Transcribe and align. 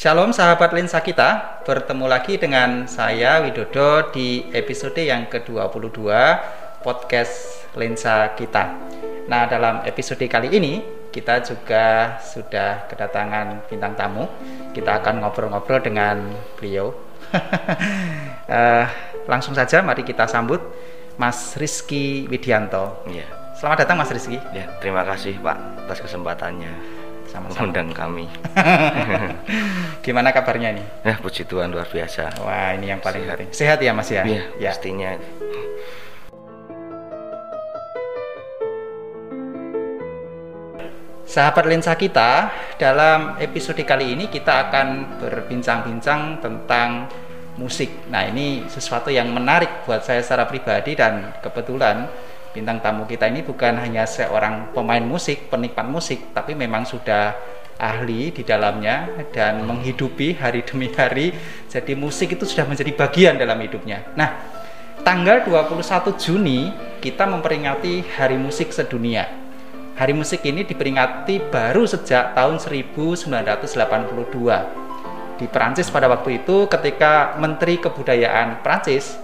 Shalom 0.00 0.32
sahabat 0.32 0.72
lensa 0.72 0.96
kita, 1.04 1.60
bertemu 1.60 2.08
lagi 2.08 2.40
dengan 2.40 2.88
saya 2.88 3.44
Widodo 3.44 4.08
di 4.08 4.48
episode 4.48 4.96
yang 4.96 5.28
ke-22 5.28 6.08
podcast 6.80 7.68
lensa 7.76 8.32
kita. 8.32 8.80
Nah, 9.28 9.44
dalam 9.44 9.84
episode 9.84 10.24
kali 10.24 10.56
ini 10.56 10.80
kita 11.12 11.44
juga 11.44 12.16
sudah 12.16 12.88
kedatangan 12.88 13.68
bintang 13.68 13.92
tamu. 13.92 14.24
Kita 14.72 15.04
akan 15.04 15.20
ngobrol-ngobrol 15.20 15.84
dengan 15.84 16.32
beliau. 16.56 16.96
uh, 17.36 18.88
langsung 19.36 19.52
saja 19.52 19.84
mari 19.84 20.00
kita 20.00 20.24
sambut 20.24 20.64
Mas 21.20 21.60
Rizky 21.60 22.24
Widianto. 22.24 23.04
Iya. 23.04 23.52
Selamat 23.52 23.84
datang 23.84 24.00
Mas 24.00 24.08
Rizky. 24.08 24.40
Ya, 24.56 24.64
terima 24.80 25.04
kasih 25.04 25.36
Pak 25.44 25.84
atas 25.84 26.00
kesempatannya 26.00 26.99
sama-sama 27.30 27.70
undang 27.70 27.94
kami. 27.94 28.26
Gimana 30.04 30.34
kabarnya 30.34 30.74
nih? 30.74 30.86
Ya, 31.06 31.14
puji 31.22 31.46
Tuhan 31.46 31.70
luar 31.70 31.86
biasa. 31.86 32.42
Wah, 32.42 32.74
ini 32.74 32.90
yang 32.90 32.98
paling 32.98 33.22
penting. 33.22 33.54
Sehat 33.54 33.78
ya 33.78 33.94
Mas 33.94 34.10
ya? 34.10 34.26
Iya, 34.26 34.42
ya. 34.58 34.70
pastinya. 34.74 35.14
Sahabat 41.30 41.70
lensa 41.70 41.94
kita, 41.94 42.50
dalam 42.74 43.38
episode 43.38 43.78
kali 43.86 44.18
ini 44.18 44.26
kita 44.26 44.66
akan 44.66 45.22
berbincang-bincang 45.22 46.42
tentang 46.42 47.06
musik. 47.54 48.10
Nah, 48.10 48.26
ini 48.26 48.66
sesuatu 48.66 49.14
yang 49.14 49.30
menarik 49.30 49.86
buat 49.86 50.02
saya 50.02 50.26
secara 50.26 50.50
pribadi 50.50 50.98
dan 50.98 51.30
kebetulan 51.38 52.10
bintang 52.50 52.82
tamu 52.82 53.06
kita 53.06 53.30
ini 53.30 53.46
bukan 53.46 53.78
hanya 53.78 54.06
seorang 54.06 54.74
pemain 54.74 55.02
musik, 55.02 55.46
penikmat 55.50 55.86
musik, 55.86 56.34
tapi 56.34 56.58
memang 56.58 56.82
sudah 56.82 57.34
ahli 57.80 58.34
di 58.34 58.44
dalamnya 58.44 59.08
dan 59.32 59.64
menghidupi 59.64 60.36
hari 60.36 60.66
demi 60.66 60.92
hari. 60.92 61.32
Jadi 61.70 61.94
musik 61.96 62.34
itu 62.36 62.44
sudah 62.44 62.66
menjadi 62.68 62.92
bagian 62.92 63.38
dalam 63.38 63.56
hidupnya. 63.62 64.04
Nah, 64.18 64.36
tanggal 65.06 65.46
21 65.46 66.12
Juni 66.20 66.68
kita 67.00 67.24
memperingati 67.24 68.04
Hari 68.20 68.36
Musik 68.36 68.74
Sedunia. 68.74 69.24
Hari 69.96 70.16
musik 70.16 70.40
ini 70.48 70.64
diperingati 70.64 71.52
baru 71.52 71.84
sejak 71.84 72.32
tahun 72.32 72.56
1982 72.56 73.68
di 75.36 75.44
Prancis 75.48 75.92
pada 75.92 76.08
waktu 76.08 76.44
itu 76.44 76.68
ketika 76.68 77.36
Menteri 77.36 77.76
Kebudayaan 77.76 78.64
Prancis 78.64 79.16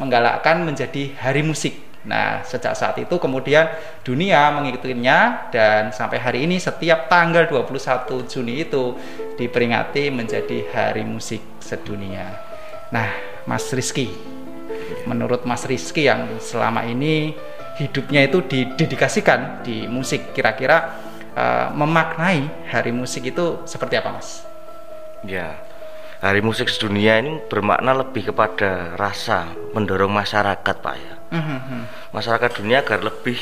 menggalakkan 0.00 0.64
menjadi 0.64 1.12
Hari 1.20 1.44
Musik 1.44 1.93
Nah, 2.04 2.44
sejak 2.44 2.76
saat 2.76 3.00
itu 3.00 3.16
kemudian 3.16 3.64
dunia 4.04 4.52
mengikutinya 4.52 5.48
dan 5.48 5.88
sampai 5.88 6.20
hari 6.20 6.44
ini 6.44 6.60
setiap 6.60 7.08
tanggal 7.08 7.48
21 7.48 8.28
Juni 8.28 8.68
itu 8.68 8.92
diperingati 9.40 10.12
menjadi 10.12 10.68
Hari 10.68 11.00
Musik 11.08 11.40
Sedunia. 11.64 12.28
Nah, 12.92 13.08
Mas 13.48 13.72
Rizky, 13.72 14.12
menurut 15.08 15.48
Mas 15.48 15.64
Rizky 15.64 16.04
yang 16.04 16.28
selama 16.44 16.84
ini 16.84 17.32
hidupnya 17.80 18.28
itu 18.28 18.44
didedikasikan 18.44 19.64
di 19.64 19.88
musik, 19.88 20.36
kira-kira 20.36 21.00
uh, 21.34 21.72
memaknai 21.72 22.68
Hari 22.68 22.92
Musik 22.92 23.32
itu 23.32 23.64
seperti 23.64 23.96
apa, 23.96 24.12
Mas? 24.12 24.44
Ya, 25.24 25.56
Hari 26.24 26.40
Musik 26.40 26.72
Sedunia 26.72 27.20
ini 27.20 27.36
bermakna 27.52 27.92
lebih 27.92 28.32
kepada 28.32 28.96
rasa 28.96 29.44
mendorong 29.76 30.08
masyarakat, 30.08 30.76
Pak 30.80 30.96
ya 30.96 31.14
mm-hmm. 31.34 31.80
masyarakat 32.14 32.50
dunia 32.56 32.80
agar 32.80 33.02
lebih 33.02 33.38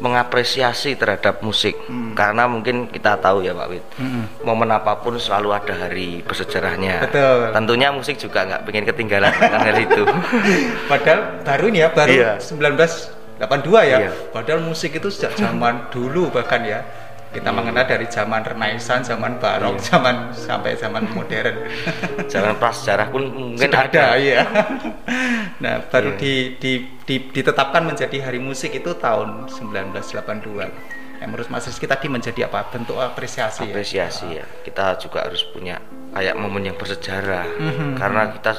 mengapresiasi 0.00 0.96
terhadap 0.96 1.44
musik 1.44 1.76
mm. 1.76 2.16
karena 2.16 2.48
mungkin 2.48 2.88
kita 2.88 3.20
tahu 3.20 3.44
ya 3.44 3.52
Pak 3.52 3.66
Wid 3.68 3.84
mm-hmm. 4.00 4.24
momen 4.48 4.70
apa 4.72 4.96
pun 5.04 5.20
selalu 5.20 5.52
ada 5.52 5.74
hari 5.76 6.24
bersejarahnya 6.24 7.04
Betul. 7.04 7.52
tentunya 7.52 7.88
musik 7.92 8.16
juga 8.16 8.48
nggak 8.48 8.62
pengen 8.64 8.84
ketinggalan 8.88 9.32
dengan 9.36 9.60
hal 9.60 9.78
itu 9.78 10.02
padahal 10.90 11.20
baru 11.44 11.66
nih 11.68 11.80
ya 11.84 11.88
baru 11.92 12.10
iya. 12.10 12.30
1982 12.40 13.92
ya 13.92 13.98
iya. 14.08 14.10
padahal 14.32 14.60
musik 14.64 14.96
itu 14.96 15.08
sejak 15.12 15.36
zaman 15.36 15.92
dulu 15.92 16.32
bahkan 16.32 16.64
ya 16.64 16.80
kita 17.30 17.50
mengenal 17.54 17.86
dari 17.86 18.10
zaman 18.10 18.42
Renaissance, 18.42 19.06
zaman 19.06 19.38
Barok, 19.38 19.78
iya. 19.78 19.86
zaman 19.86 20.14
sampai 20.34 20.74
zaman 20.74 21.06
modern. 21.14 21.62
zaman 22.32 22.58
prasejarah 22.58 23.06
pun 23.14 23.22
mungkin 23.30 23.70
Sudah 23.70 23.86
ada, 23.86 24.18
ya. 24.18 24.42
nah, 25.62 25.78
baru 25.86 26.18
iya. 26.18 26.20
di, 26.20 26.34
di, 26.58 26.72
di, 27.06 27.16
ditetapkan 27.30 27.86
menjadi 27.86 28.26
Hari 28.26 28.42
Musik 28.42 28.74
itu 28.74 28.98
tahun 28.98 29.46
1982. 29.46 31.22
Yang 31.22 31.28
menurut 31.28 31.48
Mas 31.52 31.68
Rizky 31.70 31.86
tadi 31.86 32.10
menjadi 32.10 32.50
apa? 32.50 32.66
Bentuk 32.66 32.98
apresiasi. 32.98 33.62
Ya? 33.62 33.70
Apresiasi 33.70 34.26
ya. 34.34 34.42
ya. 34.42 34.44
Kita 34.66 34.98
juga 34.98 35.30
harus 35.30 35.46
punya 35.46 35.78
kayak 36.10 36.34
momen 36.34 36.66
yang 36.66 36.74
bersejarah. 36.74 37.46
-hmm. 37.46 37.94
Karena 37.94 38.34
kita 38.34 38.52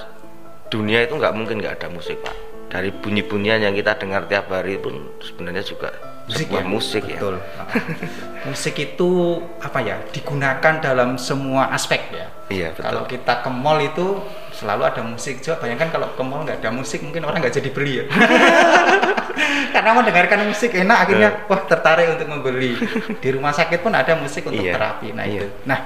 dunia 0.72 1.04
itu 1.04 1.20
nggak 1.20 1.34
mungkin 1.36 1.60
nggak 1.60 1.84
ada 1.84 1.88
musik, 1.92 2.24
Pak. 2.24 2.36
Dari 2.72 2.88
bunyi-bunyian 2.96 3.68
yang 3.68 3.76
kita 3.76 4.00
dengar 4.00 4.32
tiap 4.32 4.48
hari 4.48 4.80
pun 4.80 5.12
sebenarnya 5.20 5.60
juga 5.60 5.92
musik 6.32 6.48
ya? 6.48 6.64
musik 6.64 7.04
ya. 7.04 7.20
Betul. 7.20 7.36
Musik 8.48 8.74
itu 8.74 9.38
apa 9.62 9.80
ya? 9.86 10.02
Digunakan 10.10 10.74
dalam 10.82 11.20
semua 11.22 11.70
aspek 11.70 12.10
ya? 12.10 12.26
Iya 12.50 12.68
betul. 12.74 12.84
Kalau 12.90 13.02
kita 13.06 13.34
ke 13.46 13.50
mall 13.54 13.80
itu 13.86 14.18
selalu 14.58 14.82
ada 14.90 15.02
musik. 15.06 15.46
Coba 15.46 15.68
bayangkan 15.68 15.94
kalau 15.94 16.08
ke 16.18 16.24
mall 16.26 16.42
nggak 16.42 16.58
ada 16.58 16.72
musik 16.74 17.06
mungkin 17.06 17.22
orang 17.30 17.46
nggak 17.46 17.56
jadi 17.62 17.70
beli 17.70 17.94
ya? 18.02 18.06
Karena 19.78 19.92
mendengarkan 19.94 20.50
musik 20.50 20.74
enak 20.74 20.98
akhirnya 21.08 21.30
uh. 21.46 21.50
wah 21.54 21.62
tertarik 21.70 22.18
untuk 22.18 22.28
membeli. 22.34 22.76
Di 23.22 23.30
rumah 23.30 23.54
sakit 23.54 23.80
pun 23.86 23.94
ada 23.94 24.18
musik 24.18 24.50
untuk 24.50 24.66
iya. 24.66 24.74
terapi. 24.74 25.14
Nah 25.14 25.26
iya. 25.30 25.46
itu. 25.46 25.48
Nah 25.70 25.80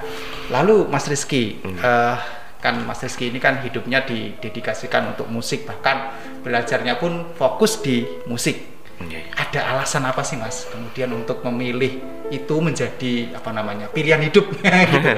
lalu 0.48 0.88
Mas 0.88 1.06
Rizky 1.06 1.60
hmm. 1.60 1.78
uh, 1.84 2.16
kan 2.58 2.82
Mas 2.88 3.04
Rizky 3.04 3.28
ini 3.28 3.38
kan 3.38 3.60
hidupnya 3.60 4.00
didedikasikan 4.02 5.12
untuk 5.12 5.28
musik. 5.28 5.68
Bahkan 5.68 5.96
belajarnya 6.40 6.96
pun 6.96 7.36
fokus 7.36 7.84
di 7.84 8.02
musik 8.26 8.75
Okay. 8.96 9.28
Ada 9.36 9.76
alasan 9.76 10.08
apa 10.08 10.24
sih 10.24 10.40
mas 10.40 10.64
kemudian 10.72 11.12
untuk 11.12 11.44
memilih 11.44 12.00
itu 12.32 12.54
menjadi 12.64 13.36
apa 13.36 13.52
namanya 13.52 13.92
pilihan 13.92 14.20
hidup? 14.24 14.48
gitu. 14.92 15.10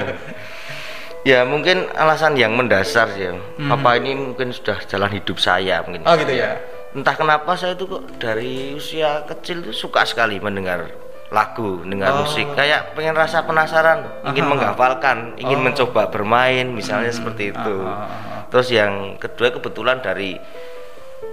ya 1.23 1.47
mungkin 1.47 1.87
alasan 1.95 2.35
yang 2.35 2.59
mendasar 2.59 3.07
sih. 3.15 3.31
Ya. 3.31 3.33
Hmm. 3.35 3.71
Apa 3.71 3.95
ini 4.03 4.19
mungkin 4.19 4.51
sudah 4.51 4.83
jalan 4.83 5.11
hidup 5.15 5.39
saya 5.39 5.79
mungkin. 5.87 6.03
Oh 6.03 6.15
gitu 6.19 6.35
ya. 6.35 6.59
Entah 6.91 7.15
kenapa 7.15 7.55
saya 7.55 7.77
itu 7.77 7.87
kok 7.87 8.03
dari 8.19 8.75
usia 8.75 9.23
kecil 9.23 9.63
itu 9.63 9.71
suka 9.71 10.03
sekali 10.03 10.41
mendengar 10.43 10.89
lagu, 11.29 11.85
dengar 11.85 12.19
oh. 12.19 12.25
musik. 12.25 12.51
Kayak 12.57 12.97
pengen 12.97 13.15
rasa 13.15 13.45
penasaran, 13.45 14.27
ingin 14.33 14.43
Aha. 14.43 14.51
menghafalkan, 14.51 15.17
ingin 15.37 15.61
oh. 15.61 15.65
mencoba 15.69 16.09
bermain, 16.09 16.67
misalnya 16.73 17.13
hmm. 17.13 17.19
seperti 17.21 17.43
itu. 17.53 17.77
Aha. 17.85 18.49
Terus 18.49 18.67
yang 18.73 19.15
kedua 19.21 19.53
kebetulan 19.53 20.01
dari 20.01 20.35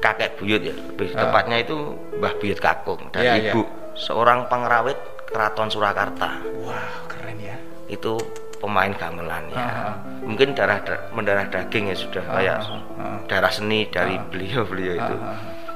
kakek 0.07 0.31
buyut 0.39 0.63
ya 0.63 0.75
lebih 0.75 1.11
uh. 1.13 1.19
tepatnya 1.19 1.57
itu 1.67 1.77
Mbah 2.23 2.35
Buyut 2.39 2.61
Kakung 2.63 3.03
dan 3.11 3.23
yeah, 3.27 3.37
ibu 3.51 3.67
yeah. 3.67 3.99
seorang 3.99 4.47
pengrawit 4.47 4.99
keraton 5.27 5.67
Surakarta 5.67 6.39
wow 6.63 7.11
keren 7.11 7.43
ya 7.43 7.59
itu 7.91 8.15
pemain 8.63 8.95
gamelan 8.95 9.45
ya 9.51 9.59
uh 9.59 9.67
-huh. 9.67 9.95
mungkin 10.23 10.55
darah 10.55 10.79
mendarah 11.11 11.51
daging 11.51 11.91
ya 11.91 11.97
sudah 11.99 12.23
uh 12.23 12.29
-huh. 12.31 12.37
kayak 12.39 12.59
uh 12.63 12.71
-huh. 12.71 13.19
darah 13.27 13.53
seni 13.53 13.91
dari 13.91 14.15
beliau-beliau 14.31 14.95
uh 14.95 14.99
-huh. 15.03 15.07
itu 15.11 15.17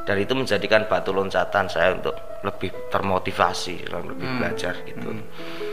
dan 0.07 0.17
itu 0.17 0.33
menjadikan 0.33 0.83
batu 0.89 1.13
loncatan 1.13 1.67
saya 1.69 1.93
untuk 1.95 2.17
lebih 2.41 2.73
termotivasi 2.89 3.85
lebih 3.93 4.27
hmm. 4.27 4.39
belajar 4.41 4.75
gitu 4.89 5.13
hmm 5.13 5.70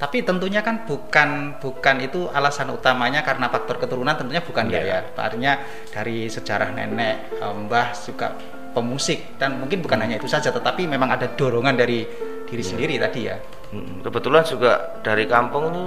tapi 0.00 0.24
tentunya 0.24 0.64
kan 0.64 0.88
bukan 0.88 1.60
bukan 1.60 1.96
itu 2.00 2.32
alasan 2.32 2.72
utamanya 2.72 3.20
karena 3.20 3.52
faktor 3.52 3.76
keturunan 3.76 4.16
tentunya 4.16 4.40
bukan 4.40 4.72
yeah. 4.72 4.80
ya 4.80 5.04
ya 5.04 5.20
artinya 5.20 5.52
dari 5.92 6.24
sejarah 6.32 6.72
nenek 6.72 7.36
eh, 7.36 7.52
mbah 7.68 7.92
juga 7.92 8.32
pemusik 8.72 9.36
dan 9.36 9.60
mungkin 9.60 9.84
bukan 9.84 10.00
hmm. 10.00 10.04
hanya 10.08 10.16
itu 10.16 10.24
saja 10.24 10.48
tetapi 10.48 10.88
memang 10.88 11.12
ada 11.12 11.28
dorongan 11.28 11.76
dari 11.76 12.08
diri 12.48 12.64
yeah. 12.64 12.70
sendiri 12.72 12.94
tadi 12.96 13.20
ya 13.28 13.36
hmm, 13.76 14.00
kebetulan 14.00 14.40
juga 14.48 14.72
dari 15.04 15.28
kampung 15.28 15.68
itu 15.68 15.84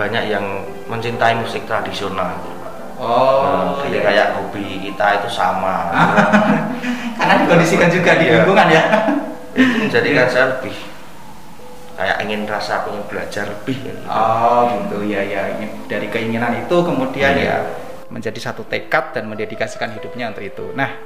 banyak 0.00 0.24
yang 0.32 0.64
mencintai 0.88 1.36
musik 1.36 1.68
tradisional 1.68 2.32
Oh, 3.00 3.40
nah, 3.40 3.80
jadi 3.80 3.96
iya. 3.96 4.04
kayak 4.04 4.26
hobi 4.36 4.76
kita 4.84 5.24
itu 5.24 5.32
sama. 5.32 5.88
Karena 7.16 7.48
dikondisikan 7.48 7.88
juga 7.88 8.12
di 8.20 8.28
iya. 8.28 8.44
lingkungan 8.44 8.68
ya. 8.68 8.84
Itu 9.56 9.88
menjadikan 9.88 10.28
saya 10.28 10.52
lebih 10.52 10.89
kayak 12.00 12.16
ingin 12.24 12.48
rasa 12.48 12.80
pengen 12.88 13.04
belajar 13.04 13.44
lebih 13.44 13.76
gitu. 13.84 14.00
oh 14.08 14.72
gitu 14.72 15.04
ya 15.04 15.20
ya 15.20 15.52
dari 15.84 16.08
keinginan 16.08 16.64
itu 16.64 16.76
kemudian 16.80 17.36
hmm. 17.36 17.44
ya 17.44 17.56
menjadi 18.08 18.40
satu 18.40 18.64
tekad 18.64 19.12
dan 19.12 19.28
mendedikasikan 19.28 19.92
hidupnya 19.92 20.32
untuk 20.32 20.40
itu 20.48 20.72
nah 20.72 20.96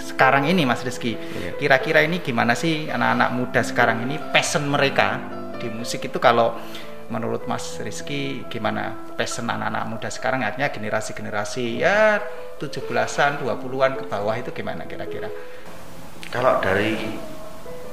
sekarang 0.00 0.48
ini 0.48 0.64
Mas 0.64 0.80
Rizky 0.80 1.20
iya. 1.20 1.52
kira-kira 1.60 2.00
ini 2.00 2.24
gimana 2.24 2.56
sih 2.56 2.88
anak-anak 2.88 3.30
muda 3.36 3.60
sekarang 3.60 4.08
ini 4.08 4.16
passion 4.32 4.64
mereka 4.64 5.20
di 5.60 5.68
musik 5.68 6.08
itu 6.08 6.16
kalau 6.16 6.56
menurut 7.12 7.44
Mas 7.44 7.76
Rizky 7.84 8.48
gimana 8.48 8.96
passion 9.20 9.44
anak-anak 9.52 9.84
muda 9.84 10.08
sekarang 10.08 10.40
artinya 10.48 10.72
generasi-generasi 10.72 11.84
ya 11.84 12.24
17-an, 12.58 13.38
20-an 13.40 13.92
ke 13.96 14.04
bawah 14.10 14.34
itu 14.34 14.50
gimana 14.50 14.82
kira-kira? 14.84 15.30
Kalau 16.28 16.58
dari 16.60 16.98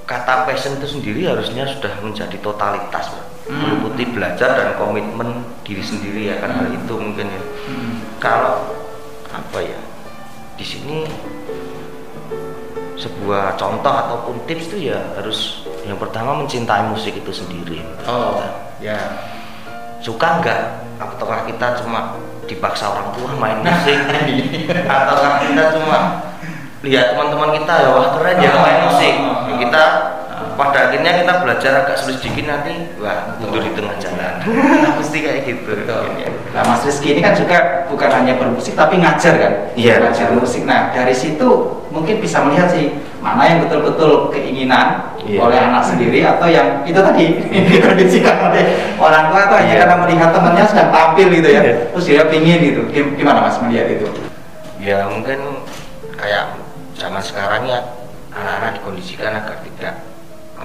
kata 0.06 0.46
passion 0.46 0.78
itu 0.78 0.88
sendiri 0.98 1.26
harusnya 1.26 1.66
sudah 1.66 1.94
menjadi 2.06 2.38
totalitas 2.42 3.10
hmm. 3.50 3.58
meliputi 3.58 4.04
belajar 4.14 4.54
dan 4.54 4.70
komitmen 4.78 5.42
diri 5.66 5.82
sendiri 5.82 6.30
ya 6.30 6.42
kan 6.42 6.54
hal 6.54 6.70
itu 6.70 6.94
mungkin 6.94 7.26
ya. 7.26 7.42
Hmm. 7.70 7.94
kalau 8.22 8.56
apa 9.34 9.60
ya 9.66 9.80
di 10.56 10.64
sini 10.64 11.04
sebuah 12.96 13.60
contoh 13.60 13.92
ataupun 13.92 14.36
tips 14.48 14.72
itu 14.72 14.90
ya 14.90 15.00
harus 15.20 15.68
yang 15.84 16.00
pertama 16.00 16.34
mencintai 16.42 16.90
musik 16.90 17.14
itu 17.14 17.30
sendiri. 17.30 17.84
Oh, 18.08 18.42
ya. 18.80 18.98
suka 20.02 20.42
nggak? 20.42 20.62
Ataukah 20.98 21.44
kita 21.46 21.84
cuma 21.84 22.16
dipaksa 22.48 22.90
orang 22.90 23.12
tua 23.14 23.30
main 23.36 23.60
musik? 23.62 24.00
ataukah 24.90 25.34
kita 25.44 25.64
cuma 25.76 25.98
lihat 26.82 27.14
teman-teman 27.14 27.50
kita 27.62 27.74
ya 27.84 27.90
wah 27.94 28.08
keren 28.18 28.38
ya 28.42 28.52
main 28.58 28.80
musik. 28.90 29.14
Kita 29.20 29.45
pada 30.56 30.90
akhirnya 30.90 31.12
kita 31.20 31.34
belajar 31.44 31.72
agak 31.84 31.96
sulit 31.96 32.18
sedikit 32.18 32.48
nanti 32.48 32.74
wah 32.98 33.36
mundur 33.38 33.60
di 33.60 33.72
tengah 33.72 33.96
jalan 34.00 34.34
mesti 35.00 35.18
kayak 35.20 35.40
gitu 35.44 35.72
Betul. 35.84 36.04
Ya. 36.18 36.30
Nah, 36.56 36.64
Mas 36.66 36.88
Rizky 36.88 37.12
ini 37.12 37.22
kan 37.22 37.36
juga 37.36 37.84
bukan 37.88 38.08
hanya 38.08 38.40
bermusik 38.40 38.74
tapi 38.74 38.96
ngajar 38.98 39.36
kan? 39.36 39.54
Iya. 39.76 40.00
Ngajar 40.00 40.32
musik. 40.32 40.64
Nah, 40.64 40.96
dari 40.96 41.12
situ 41.12 41.50
mungkin 41.92 42.24
bisa 42.24 42.40
melihat 42.42 42.72
sih 42.72 42.96
mana 43.20 43.44
yang 43.44 43.60
betul-betul 43.68 44.32
keinginan 44.32 45.12
Iya. 45.26 45.42
oleh 45.42 45.58
anak 45.58 45.82
sendiri 45.82 46.22
atau 46.22 46.46
yang 46.46 46.86
itu 46.86 47.02
tadi 47.02 47.26
dikondisikan 47.74 48.46
oleh 48.46 48.64
orang 49.02 49.34
tua 49.34 49.42
atau 49.50 49.58
hanya 49.58 49.74
Iya. 49.74 49.80
karena 49.84 49.96
melihat 50.06 50.30
temannya 50.32 50.64
sedang 50.70 50.90
tampil 50.94 51.28
gitu 51.34 51.48
ya. 51.50 51.62
Iya. 51.66 51.74
Terus 51.92 52.06
dia 52.08 52.24
pingin 52.30 52.60
gitu. 52.62 52.82
Gim- 52.94 53.14
Gimana 53.18 53.44
Mas 53.44 53.58
melihat 53.60 53.90
itu? 53.92 54.08
ya 54.78 55.10
mungkin 55.10 55.66
kayak 56.14 56.62
zaman 56.94 57.18
sekarang 57.18 57.66
ya 57.66 57.82
anak-anak 58.32 58.78
dikondisikan 58.78 59.34
agar 59.34 59.58
tidak 59.66 59.98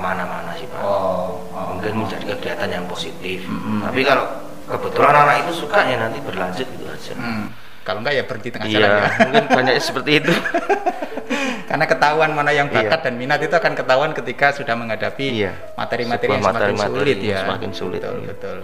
ke 0.01 0.07
mana-mana 0.07 0.51
sih 0.57 0.65
pak 0.65 0.81
Oh, 0.81 1.45
mungkin 1.53 1.93
menjadi 2.01 2.25
kegiatan 2.33 2.69
yang 2.71 2.85
positif 2.87 3.45
Mm-mm. 3.45 3.85
tapi 3.85 4.01
kalau 4.01 4.25
kebetulan 4.65 5.13
anak 5.15 5.37
itu 5.45 5.53
suka 5.61 5.85
ya 5.85 5.97
nanti 6.01 6.19
berlanjut 6.19 6.65
gitu 6.65 6.85
aja 6.87 7.13
Hmm. 7.13 7.53
Kalau 7.81 8.01
enggak 8.01 8.13
ya 8.15 8.25
berhenti 8.25 8.49
tengah 8.49 8.67
jalan 8.67 8.81
iya 8.83 8.97
ya. 8.99 9.09
mungkin 9.25 9.45
banyak 9.51 9.75
seperti 9.79 10.11
itu 10.19 10.33
Karena 11.71 11.87
ketahuan 11.87 12.31
mana 12.31 12.51
yang 12.51 12.67
bakat 12.67 12.99
Iya. 12.99 13.05
dan 13.05 13.15
minat 13.15 13.39
itu 13.39 13.53
akan 13.53 13.73
ketahuan 13.73 14.11
ketika 14.11 14.51
sudah 14.51 14.75
menghadapi 14.75 15.27
Iya. 15.39 15.53
materi-materi 15.77 16.29
yang 16.33 16.43
semakin 16.43 16.59
materi-materi 16.75 16.99
sulit 16.99 17.19
ya. 17.23 17.39
semakin 17.41 17.71
sulit, 17.71 18.01
Betul, 18.01 18.17
iya. 18.17 18.27
betul. 18.27 18.57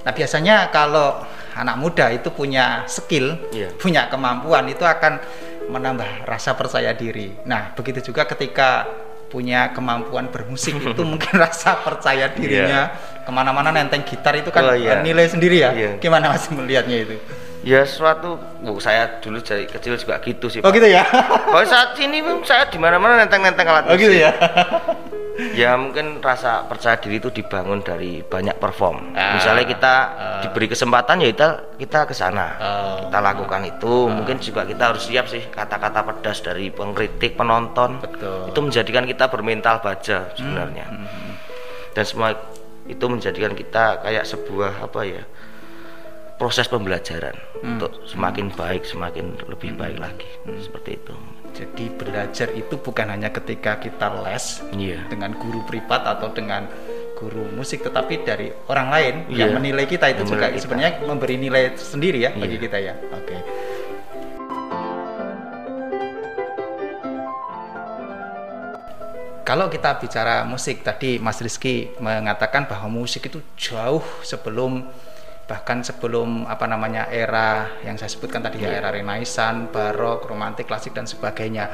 Nah, 0.00 0.12
biasanya 0.12 0.56
kalau 0.68 1.08
anak 1.52 1.76
muda 1.76 2.06
itu 2.10 2.28
punya 2.30 2.84
skill, 2.86 3.36
Iya. 3.50 3.72
punya 3.74 4.06
kemampuan 4.06 4.64
itu 4.66 4.80
akan 4.82 5.18
menambah 5.66 6.24
rasa 6.24 6.52
percaya 6.52 6.92
diri. 6.92 7.32
Nah, 7.42 7.72
begitu 7.72 8.04
juga 8.04 8.24
ketika 8.24 8.84
punya 9.30 9.70
kemampuan 9.70 10.26
bermusik 10.28 10.74
itu 10.90 11.02
mungkin 11.06 11.38
rasa 11.38 11.78
percaya 11.80 12.28
dirinya 12.28 12.90
ke 13.22 13.30
mana-mana 13.30 13.70
nenteng 13.70 14.02
gitar 14.02 14.34
itu 14.34 14.50
kan 14.50 14.62
Oh, 14.64 14.74
iya. 14.74 14.98
eh, 14.98 15.06
nilai 15.06 15.30
sendiri 15.30 15.62
ya. 15.62 15.70
Iya. 15.70 15.90
Gimana 16.02 16.34
mas 16.34 16.50
melihatnya 16.50 16.98
itu? 17.06 17.16
ya 17.60 17.84
suatu 17.84 18.40
bu 18.64 18.80
saya 18.80 19.20
dulu 19.20 19.36
dari 19.44 19.68
kecil 19.68 19.92
juga 19.94 20.16
gitu 20.24 20.48
sih 20.48 20.64
Oh 20.64 20.72
Pak. 20.72 20.80
gitu 20.80 20.88
ya? 20.88 21.04
kalau 21.44 21.60
saat 21.62 21.92
ini 22.00 22.24
saya 22.40 22.64
di 22.66 22.80
mana-mana 22.80 23.20
nenteng-nenteng 23.20 23.68
alat 23.68 23.84
Oh 23.84 24.00
gitu 24.00 24.16
musik. 24.16 24.24
ya? 24.24 24.32
ya 25.50 25.74
mungkin 25.74 26.18
rasa 26.18 26.64
percaya 26.64 26.96
diri 26.96 27.16
itu 27.16 27.30
dibangun 27.30 27.80
dari 27.80 28.20
banyak 28.20 28.56
perform 28.56 29.12
Ah. 29.12 29.34
misalnya 29.34 29.64
kita 29.64 29.94
Ah. 29.94 30.40
diberi 30.40 30.66
kesempatan 30.66 31.18
ya 31.18 31.28
kita 31.28 31.48
kita 31.76 31.98
ke 32.04 32.12
sana 32.12 32.46
Oh. 32.56 32.96
kita 33.04 33.18
lakukan 33.18 33.62
itu 33.64 33.94
mungkin 34.06 34.36
juga 34.36 34.62
kita 34.62 34.82
harus 34.88 35.04
siap 35.04 35.26
sih 35.26 35.46
kata-kata 35.46 36.00
pedas 36.04 36.40
dari 36.40 36.68
pengkritik 36.68 37.34
penonton 37.34 37.98
Betul. 37.98 38.48
itu 38.48 38.58
menjadikan 38.60 39.04
kita 39.04 39.26
bermental 39.26 39.78
baja 39.78 40.28
sebenarnya 40.32 40.86
Hmm. 40.86 41.34
dan 41.90 42.04
semua 42.04 42.36
itu 42.84 43.04
menjadikan 43.04 43.52
kita 43.52 44.00
kayak 44.00 44.24
sebuah 44.24 44.82
apa 44.82 45.00
ya 45.02 45.22
proses 46.36 46.66
pembelajaran 46.66 47.36
Hmm. 47.56 47.76
untuk 47.76 47.92
semakin 48.04 48.48
baik 48.50 48.82
semakin 48.82 49.36
lebih 49.44 49.74
baik 49.74 49.96
lagi 49.96 50.28
seperti 50.58 50.96
itu 50.96 51.12
Jadi 51.50 51.92
belajar 51.92 52.48
itu 52.52 52.78
bukan 52.78 53.10
hanya 53.10 53.28
ketika 53.28 53.76
kita 53.76 54.22
les 54.24 54.62
iya 54.72 55.02
dengan 55.06 55.34
guru 55.34 55.60
privat 55.64 56.06
atau 56.06 56.30
dengan 56.30 56.64
guru 57.14 57.44
musik, 57.52 57.84
tetapi 57.84 58.24
dari 58.24 58.48
orang 58.66 58.88
lain 58.88 59.14
yang 59.28 59.52
Iya. 59.52 59.56
menilai 59.60 59.84
kita 59.84 60.08
itu 60.08 60.24
Yang 60.24 60.30
juga 60.30 60.36
menilai 60.40 60.54
kita. 60.56 60.62
sebenarnya 60.64 60.92
memberi 61.04 61.36
nilai 61.36 61.64
sendiri 61.76 62.18
ya 62.24 62.30
bagi 62.32 62.56
Iya. 62.56 62.64
kita 62.64 62.78
ya. 62.80 62.94
Oke. 63.12 63.36
Kalau 69.42 69.66
kita 69.66 69.98
bicara 69.98 70.46
musik 70.46 70.86
tadi 70.86 71.18
Mas 71.18 71.42
Rizky 71.42 71.90
mengatakan 71.98 72.70
bahwa 72.70 72.86
musik 72.86 73.26
itu 73.26 73.42
jauh 73.58 74.04
sebelum 74.22 74.86
bahkan 75.50 75.82
sebelum 75.82 76.46
apa 76.46 76.62
namanya 76.64 77.10
era 77.10 77.66
yang 77.82 77.98
saya 77.98 78.06
sebutkan 78.06 78.38
tadi 78.38 78.62
ya 78.62 78.70
Iya. 78.70 78.78
era 78.78 78.88
Renaissance, 78.94 79.66
Barok, 79.68 80.30
Romantik, 80.30 80.70
Klasik 80.70 80.94
dan 80.94 81.10
sebagainya. 81.10 81.66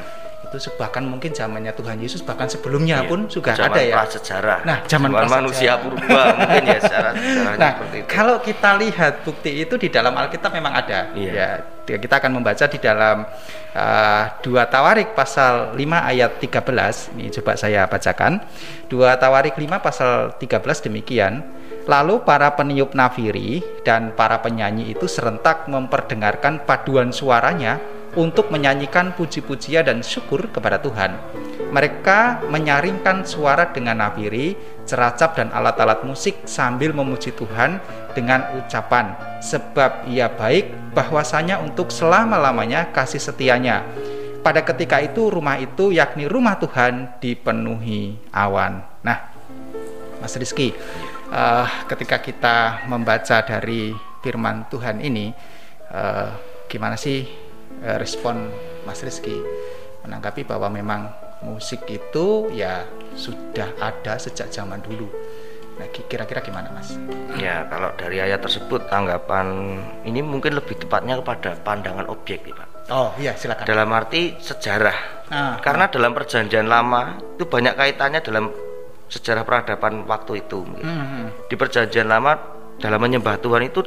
Itu 0.47 0.57
bahkan 0.79 1.05
mungkin 1.05 1.35
zamannya 1.35 1.75
Tuhan 1.75 2.01
Yesus 2.01 2.25
bahkan 2.25 2.49
sebelumnya 2.49 3.05
Iya. 3.05 3.11
pun 3.11 3.29
juga 3.29 3.53
Zaman 3.53 3.69
ada 3.69 3.83
ya. 3.83 3.95
prasejarah 3.99 4.59
Nah, 4.65 4.79
zaman 4.89 5.11
prasejarah. 5.13 5.37
manusia 5.37 5.73
purba 5.77 6.23
mungkin 6.33 6.63
ya 6.65 6.79
secara 6.81 7.11
sejarahnya 7.19 7.61
Nah, 7.61 7.71
seperti 7.77 7.97
itu 8.01 8.07
kalau 8.09 8.37
kita 8.41 8.71
lihat 8.81 9.15
bukti 9.21 9.51
itu 9.61 9.75
di 9.77 9.89
dalam 9.93 10.17
Alkitab 10.17 10.51
memang 10.51 10.73
ada. 10.73 11.13
Iya. 11.13 11.61
Ya, 11.85 11.99
kita 12.01 12.17
akan 12.17 12.33
membaca 12.33 12.65
di 12.65 12.79
dalam 12.81 13.29
uh, 13.77 14.23
dua 14.41 14.65
Tawarik 14.67 15.13
pasal 15.13 15.77
5 15.77 15.79
ayat 16.11 16.41
13. 16.41 17.15
Ini 17.15 17.29
coba 17.37 17.53
saya 17.55 17.85
bacakan. 17.85 18.41
Dua 18.89 19.15
Tawarik 19.15 19.55
5 19.55 19.79
pasal 19.79 20.35
13 20.35 20.57
demikian. 20.83 21.45
Lalu 21.87 22.27
para 22.27 22.51
peniup 22.59 22.99
nafiri 22.99 23.63
dan 23.87 24.11
para 24.19 24.43
penyanyi 24.43 24.91
itu 24.91 25.07
serentak 25.07 25.71
memperdengarkan 25.71 26.67
paduan 26.67 27.15
suaranya 27.15 27.79
untuk 28.19 28.51
menyanyikan 28.51 29.15
puji-pujian 29.15 29.87
dan 29.87 30.03
syukur 30.03 30.51
kepada 30.51 30.83
Tuhan. 30.83 31.15
Mereka 31.71 32.51
menyaringkan 32.51 33.23
suara 33.23 33.71
dengan 33.71 34.03
nafiri, 34.03 34.59
ceracap 34.83 35.39
dan 35.39 35.55
alat-alat 35.55 36.03
musik 36.03 36.43
sambil 36.43 36.91
memuji 36.91 37.31
Tuhan 37.31 37.79
dengan 38.19 38.51
ucapan 38.59 39.15
sebab 39.39 40.11
ia 40.11 40.27
baik 40.27 40.73
bahwasanya 40.91 41.63
untuk 41.63 41.95
selama-lamanya 41.95 42.91
kasih 42.91 43.23
setianya. 43.23 43.87
Pada 44.43 44.63
ketika 44.63 44.99
itu 45.03 45.31
rumah 45.31 45.59
itu 45.59 45.95
yakni 45.95 46.27
rumah 46.27 46.59
Tuhan 46.59 47.19
dipenuhi 47.23 48.19
awan. 48.31 48.83
Nah, 49.03 49.19
Mas 50.23 50.39
Rizky, 50.39 50.71
eh, 51.29 51.67
ketika 51.87 52.19
kita 52.19 52.57
membaca 52.87 53.41
dari 53.41 53.93
firman 54.21 54.67
Tuhan 54.67 54.99
ini, 54.99 55.31
eh, 55.89 56.31
gimana 56.67 56.95
sih 56.95 57.27
eh, 57.79 57.97
respon 57.97 58.51
Mas 58.83 59.01
Rizky 59.01 59.35
menanggapi 60.03 60.43
bahwa 60.43 60.69
memang 60.69 61.11
musik 61.39 61.85
itu 61.87 62.49
ya 62.51 62.87
sudah 63.13 63.75
ada 63.77 64.17
sejak 64.17 64.49
zaman 64.49 64.81
dulu. 64.81 65.07
Nah, 65.77 65.85
ki- 65.87 66.09
kira-kira 66.09 66.41
gimana, 66.41 66.73
Mas? 66.73 66.97
ya 67.37 67.69
kalau 67.69 67.93
dari 67.95 68.17
ayat 68.17 68.41
tersebut 68.41 68.89
tanggapan 68.89 69.77
ini 70.03 70.25
mungkin 70.25 70.57
lebih 70.57 70.73
tepatnya 70.79 71.21
kepada 71.21 71.53
pandangan 71.61 72.09
objek 72.09 72.49
nih 72.49 72.57
pak 72.57 72.69
Oh, 72.89 73.13
iya, 73.19 73.37
silakan. 73.37 73.69
dalam 73.69 73.93
arti 73.93 74.41
sejarah 74.41 74.97
Ah, 75.29 75.61
karena 75.61 75.91
dalam 75.91 76.17
perjanjian 76.17 76.65
lama 76.65 77.21
itu 77.37 77.45
banyak 77.45 77.77
kaitannya 77.77 78.25
dalam 78.25 78.49
sejarah 79.09 79.43
peradaban 79.43 80.03
waktu 80.05 80.41
itu 80.41 80.61
mungkin. 80.61 80.83
Hmm, 80.83 81.07
hmm. 81.07 81.27
di 81.47 81.55
perjanjian 81.55 82.07
lama 82.07 82.35
dalam 82.77 82.99
menyembah 82.99 83.37
Tuhan 83.37 83.63
itu 83.65 83.81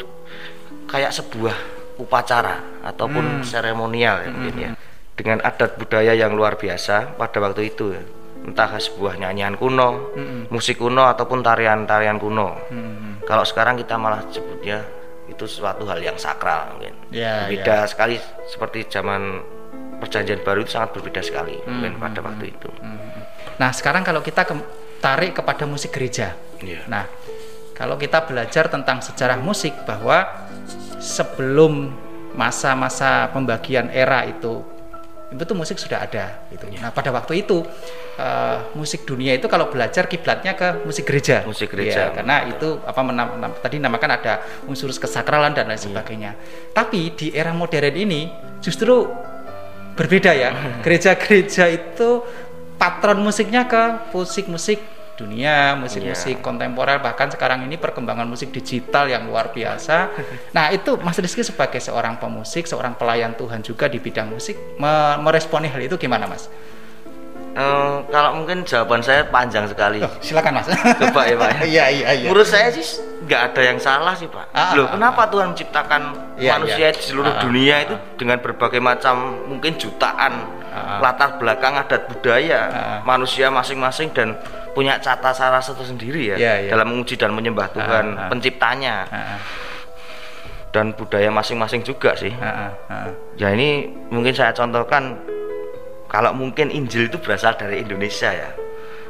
kayak 0.85 1.11
sebuah 1.11 1.55
upacara 1.97 2.55
ataupun 2.81 3.41
Hmm. 3.41 3.43
seremonial 3.43 4.23
ya 4.23 4.29
mungkin 4.29 4.55
ya 4.57 4.71
dengan 5.13 5.37
adat 5.41 5.75
budaya 5.75 6.15
yang 6.15 6.31
luar 6.31 6.55
biasa 6.55 7.13
pada 7.13 7.37
waktu 7.39 7.67
itu 7.67 7.91
ya. 7.91 8.03
entah 8.39 8.71
sebuah 8.71 9.19
nyanyian 9.19 9.53
kuno 9.53 10.15
Mm-mm. 10.15 10.47
musik 10.47 10.79
kuno 10.79 11.03
ataupun 11.05 11.43
tarian-tarian 11.43 12.15
kuno 12.15 12.55
Hmm, 12.65 12.79
hmm. 12.79 13.13
kalau 13.27 13.43
sekarang 13.43 13.75
kita 13.75 13.99
malah 13.99 14.23
sebutnya 14.25 14.79
itu 15.27 15.43
suatu 15.43 15.83
hal 15.83 15.99
yang 15.99 16.15
sakral 16.15 16.71
mungkin 16.71 16.95
Ya, 17.11 17.45
berbeda 17.45 17.83
sekali 17.85 18.15
seperti 18.47 18.87
zaman 18.87 19.43
perjanjian 19.99 20.39
baru 20.39 20.63
itu 20.63 20.71
sangat 20.71 20.95
berbeda 20.95 21.19
sekali 21.19 21.59
mungkin 21.61 21.93
Hmm, 21.93 22.01
pada 22.01 22.19
waktu 22.21 22.45
itu 22.49 22.71
Hmm. 22.79 22.97
Nah, 23.59 23.75
sekarang 23.75 24.01
kalau 24.01 24.23
kita 24.23 24.47
ke- 24.47 24.55
tarik 24.99 25.35
kepada 25.35 25.63
musik 25.63 25.91
gereja. 25.91 26.35
Iya. 26.59 26.83
Nah, 26.87 27.07
kalau 27.73 27.95
kita 27.95 28.27
belajar 28.27 28.67
tentang 28.67 28.99
sejarah 28.99 29.39
musik 29.39 29.71
bahwa 29.87 30.47
sebelum 30.99 31.95
masa-masa 32.35 33.31
pembagian 33.31 33.89
era 33.89 34.23
itu 34.27 34.61
itu 35.29 35.45
tuh 35.45 35.53
musik 35.53 35.77
sudah 35.77 36.09
ada 36.09 36.41
gitu. 36.49 36.65
Iya. 36.73 36.81
Nah, 36.81 36.89
pada 36.89 37.13
waktu 37.13 37.45
itu 37.45 37.61
eh, 38.17 38.57
musik 38.73 39.05
dunia 39.05 39.37
itu 39.37 39.45
kalau 39.45 39.69
belajar 39.69 40.09
kiblatnya 40.09 40.57
ke 40.57 40.81
musik 40.83 41.05
gereja. 41.05 41.45
Musik 41.45 41.69
gereja, 41.69 42.09
Iya, 42.09 42.15
karena 42.17 42.35
betul. 42.43 42.51
itu 42.51 42.69
apa 42.83 43.01
menam- 43.05 43.35
nam- 43.37 43.57
tadi 43.61 43.77
namakan 43.77 44.11
ada 44.17 44.33
unsur 44.65 44.89
kesakralan 44.89 45.53
dan 45.53 45.69
Iya. 45.69 45.71
lain 45.71 45.81
sebagainya. 45.85 46.31
Tapi 46.73 47.13
di 47.13 47.27
era 47.31 47.53
modern 47.53 47.93
ini 47.93 48.25
justru 48.59 49.05
berbeda 49.93 50.33
ya. 50.33 50.49
Gereja-gereja 50.85 51.69
itu 51.69 52.09
patron 52.79 53.19
musiknya 53.19 53.67
ke 53.67 53.83
musik-musik 54.09 54.79
dunia, 55.13 55.75
musik-musik 55.75 56.39
Iya. 56.39 56.41
kontemporer, 56.41 57.03
bahkan 57.03 57.27
sekarang 57.27 57.67
ini 57.67 57.75
perkembangan 57.75 58.23
musik 58.23 58.55
digital 58.55 59.03
yang 59.05 59.27
luar 59.27 59.51
biasa. 59.51 60.07
Nah, 60.55 60.71
itu 60.71 60.95
Mas 60.95 61.19
Rizky 61.19 61.43
sebagai 61.43 61.83
seorang 61.83 62.15
pemusik, 62.15 62.63
seorang 62.63 62.95
pelayan 62.95 63.35
Tuhan 63.35 63.59
juga 63.59 63.91
di 63.91 63.99
bidang 63.99 64.31
musik, 64.31 64.55
me- 64.79 65.19
meresponi 65.19 65.67
hal 65.67 65.83
itu 65.83 65.99
gimana, 65.99 66.23
Mas? 66.23 66.47
Eh, 67.59 67.95
kalau 68.07 68.39
mungkin 68.39 68.63
jawaban 68.63 69.03
saya 69.03 69.27
panjang 69.27 69.67
sekali. 69.67 69.99
Oh, 69.99 70.07
silakan, 70.23 70.63
Mas. 70.63 70.71
Coba 70.71 71.27
ya 71.27 71.35
Pak. 71.35 71.49
ya. 71.51 71.59
Iya, 71.75 71.85
iya, 71.91 72.07
iya. 72.15 72.27
Menurut 72.31 72.47
saya 72.47 72.71
sih 72.71 72.83
nggak 73.19 73.41
ada 73.51 73.61
yang 73.61 73.75
salah 73.77 74.15
sih 74.15 74.25
Pak. 74.25 74.47
Ah, 74.55 74.71
Loh, 74.73 74.87
ah, 74.87 74.95
kenapa 74.95 75.27
Tuhan 75.27 75.51
menciptakan 75.51 76.01
Iya, 76.39 76.55
manusia 76.55 76.87
iya. 76.87 76.95
di 76.95 77.01
seluruh 77.03 77.27
Ah, 77.27 77.35
ah, 77.35 77.43
dunia 77.43 77.75
ah, 77.75 77.83
itu 77.83 77.95
dengan 78.15 78.39
berbagai 78.39 78.79
macam 78.79 79.15
mungkin 79.45 79.75
jutaan 79.75 80.33
Ah, 80.69 80.97
ah. 80.97 80.99
latar 81.01 81.35
belakang 81.35 81.75
adat 81.75 82.07
budaya 82.07 82.59
Ah, 82.63 82.71
ah. 82.71 82.99
manusia 83.03 83.51
masing-masing 83.51 84.15
dan 84.15 84.39
punya 84.71 84.95
cata 84.97 85.35
cara 85.35 85.59
tersendiri 85.59 86.31
ya 86.31 86.35
Iya, 86.39 86.53
iya. 86.63 86.69
dalam 86.71 86.95
menguji 86.95 87.19
dan 87.19 87.35
menyembah 87.35 87.75
Tuhan 87.75 88.05
ah. 88.15 88.29
penciptanya 88.31 89.03
Ah, 89.09 89.35
ah, 89.35 89.39
dan 90.69 90.93
budaya 90.93 91.27
masing-masing 91.27 91.81
juga 91.81 92.13
sih. 92.15 92.31
ah, 92.37 92.69
ah, 92.69 92.71
ah. 92.87 93.09
Ya 93.35 93.51
ini 93.51 93.83
mungkin 94.07 94.31
saya 94.31 94.53
contohkan 94.53 95.17
kalau 96.09 96.33
mungkin 96.33 96.73
Injil 96.73 97.07
itu 97.07 97.21
berasal 97.21 97.53
dari 97.53 97.79
Indonesia 97.79 98.33
ya. 98.33 98.49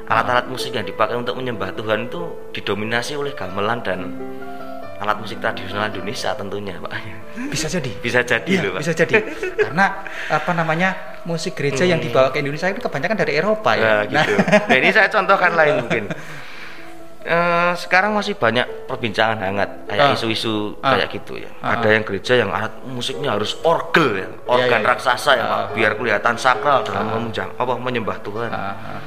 Alat-alat 0.09 0.49
musik 0.49 0.73
yang 0.73 0.83
dipakai 0.83 1.13
untuk 1.15 1.37
menyembah 1.37 1.69
Tuhan 1.71 2.09
itu 2.09 2.33
didominasi 2.51 3.13
oleh 3.13 3.31
gamelan 3.31 3.79
dan 3.85 4.09
alat 4.99 5.15
musik 5.15 5.39
tradisional 5.39 5.87
Indonesia 5.87 6.33
tentunya, 6.33 6.75
Pak. 6.75 6.91
Bisa 7.47 7.69
jadi. 7.69 7.91
Bisa 8.03 8.19
jadi 8.19 8.51
Iya, 8.51 8.61
loh, 8.67 8.71
Pak. 8.75 8.81
bisa 8.83 8.93
jadi. 8.97 9.15
Karena 9.55 9.85
apa 10.27 10.51
namanya 10.51 10.89
musik 11.23 11.55
gereja 11.55 11.85
yang 11.85 12.01
dibawa 12.01 12.33
ke 12.33 12.41
Indonesia 12.41 12.67
itu 12.67 12.81
kebanyakan 12.81 13.15
dari 13.15 13.37
Eropa 13.37 13.71
ya. 13.77 14.03
Nah, 14.03 14.03
gitu. 14.03 14.33
Nah, 14.67 14.75
ini 14.75 14.89
saya 14.91 15.07
contohkan 15.07 15.55
lain 15.55 15.73
mungkin. 15.85 16.03
Eh, 17.19 17.73
sekarang 17.75 18.15
masih 18.15 18.39
banyak 18.39 18.87
perbincangan 18.87 19.43
hangat 19.43 19.67
Ah. 19.67 19.91
kayak 19.91 20.07
isu-isu 20.15 20.79
Ah. 20.79 20.95
kayak 20.95 21.11
gitu 21.11 21.35
ya. 21.35 21.51
Ah, 21.59 21.75
Ada 21.75 21.91
yang 21.91 22.03
gereja 22.07 22.33
yang 22.33 22.47
alat 22.47 22.71
musiknya 22.87 23.35
harus 23.35 23.59
orgel 23.61 24.15
ya, 24.15 24.27
organ 24.47 24.79
iya, 24.79 24.79
iya. 24.79 24.87
raksasa 24.87 25.31
ya, 25.35 25.43
Pak, 25.43 25.59
Ah. 25.59 25.67
biar 25.75 25.91
kelihatan 25.99 26.35
sakral 26.39 26.79
dalam 26.81 27.05
Ah. 27.05 27.19
memunjang- 27.19 27.51
apa 27.53 27.75
menyembah 27.75 28.23
Tuhan. 28.23 28.47
Ah, 28.47 28.71
ah. 28.71 29.01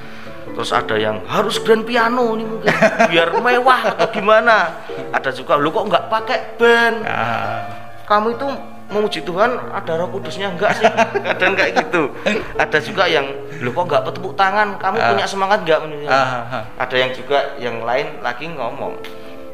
Terus 0.52 0.70
ada 0.70 1.00
yang 1.00 1.24
harus 1.24 1.56
grand 1.58 1.80
piano 1.80 2.36
nih 2.36 2.44
mungkin 2.44 2.68
biar 3.08 3.32
mewah 3.32 3.96
atau 3.96 4.04
gimana. 4.12 4.84
Ada 5.08 5.32
juga 5.32 5.56
lu 5.56 5.72
kok 5.72 5.88
nggak 5.88 6.04
pakai 6.06 6.38
band. 6.60 6.96
Ah, 7.08 7.60
Kamu 8.04 8.36
itu 8.36 8.44
memuji 8.92 9.20
Tuhan 9.20 9.50
ada 9.72 9.92
Roh 9.96 10.08
Kudusnya 10.08 10.52
enggak 10.52 10.76
sih? 10.76 10.84
Kadang 11.26 11.52
kayak 11.52 11.72
gitu. 11.80 12.12
Ada 12.54 12.78
juga 12.78 13.04
yang 13.06 13.26
lu 13.58 13.72
kok 13.72 13.88
nggak 13.88 14.02
tepuk 14.08 14.34
tangan. 14.34 14.76
Kamu 14.76 14.96
Ah. 14.96 15.08
punya 15.10 15.26
semangat 15.26 15.64
nggak 15.64 15.80
menuju? 15.82 16.06
Ah, 16.06 16.14
ah, 16.14 16.44
ah. 16.52 16.64
Ada 16.78 16.96
yang 16.98 17.10
juga 17.10 17.38
yang 17.56 17.76
lain 17.82 18.20
lagi 18.20 18.46
ngomong 18.46 18.94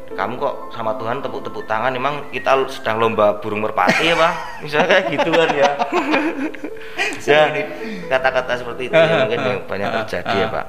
kamu 0.09 0.35
kok 0.35 0.75
sama 0.75 0.91
Tuhan 0.99 1.23
tepuk-tepuk 1.23 1.63
tangan 1.63 1.95
emang 1.95 2.27
kita 2.27 2.67
sedang 2.67 2.99
lomba 2.99 3.39
burung 3.39 3.63
merpati 3.63 4.09
ya 4.09 4.19
bang 4.19 4.33
misalnya 4.65 4.87
kayak 4.89 5.05
gitu 5.15 5.29
kan 5.31 5.49
ya 5.53 5.69
ya 7.23 7.41
kata-kata 8.09 8.51
seperti 8.57 8.89
itu 8.89 8.95
ya, 8.95 9.15
mungkin 9.23 9.39
yang 9.39 9.59
banyak 9.63 9.89
terjadi 10.03 10.35
ya 10.35 10.47
pak 10.49 10.65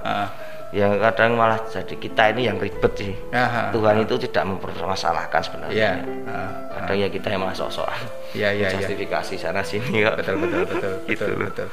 Yang 0.71 1.03
kadang 1.03 1.35
malah 1.35 1.59
jadi 1.67 1.95
kita 1.99 2.31
ini 2.31 2.47
yang 2.47 2.55
ribet 2.63 2.93
sih 2.95 3.11
ah, 3.35 3.43
ah. 3.43 3.69
Tuhan 3.75 4.07
itu 4.07 4.15
tidak 4.31 4.55
mempermasalahkan 4.55 5.43
sebenarnya. 5.43 5.99
Ah, 6.31 6.51
kadang 6.79 6.97
ya 7.03 7.09
kita 7.11 7.27
yang 7.27 7.43
malah 7.43 7.57
sok-sokan 7.59 7.99
iya, 8.39 8.55
iya. 8.55 8.71
justifikasi 8.71 9.35
sana 9.35 9.67
sini 9.67 10.07
kok 10.07 10.15
Betul, 10.23 10.37
betul, 10.47 10.63
betul, 10.71 10.93
Gitu 11.11 11.25
betul, 11.27 11.67
betul. 11.67 11.69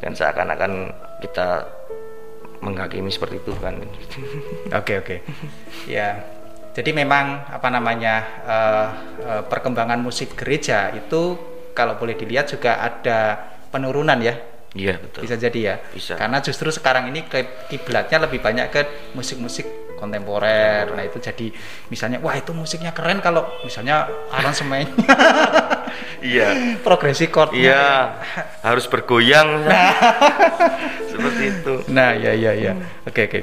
Dan 0.00 0.12
seakan-akan 0.16 0.72
kita 1.20 1.68
menghakimi 2.60 3.08
seperti 3.12 3.40
itu 3.40 3.52
kan 3.60 3.76
Oke 4.76 5.00
oke. 5.00 5.16
Ya. 5.88 6.24
Jadi 6.70 6.94
memang 6.94 7.44
apa 7.50 7.68
namanya 7.68 8.14
eh, 8.46 8.88
eh, 9.26 9.42
perkembangan 9.44 10.00
musik 10.00 10.38
gereja 10.38 10.94
itu 10.94 11.36
kalau 11.74 11.98
boleh 11.98 12.14
dilihat 12.14 12.46
juga 12.52 12.78
ada 12.80 13.36
penurunan 13.74 14.16
ya. 14.22 14.38
Iya 14.74 14.98
betul 14.98 15.26
Bisa 15.26 15.36
jadi 15.36 15.60
ya. 15.60 15.74
Bisa. 15.90 16.14
Karena 16.14 16.38
justru 16.38 16.70
sekarang 16.70 17.10
ini 17.10 17.26
kiblatnya 17.70 18.22
lebih 18.22 18.38
banyak 18.38 18.66
ke 18.70 18.80
musik-musik 19.18 19.90
kontemporer. 20.00 20.88
Nah, 20.96 21.04
itu 21.04 21.20
jadi 21.20 21.52
misalnya 21.92 22.24
wah 22.24 22.32
itu 22.32 22.56
musiknya 22.56 22.96
keren 22.96 23.20
kalau 23.20 23.44
misalnya 23.60 24.08
aransemennya 24.32 24.88
iya 26.24 26.80
progresi 26.80 27.28
chordnya. 27.28 27.60
Iya, 27.60 27.86
harus 28.64 28.88
bergoyang. 28.88 29.68
Seperti 31.12 31.42
itu. 31.52 31.74
Nah, 31.92 32.16
ya 32.16 32.32
ya 32.32 32.56
ya. 32.56 32.72
Oke 33.04 33.28
oke. 33.28 33.40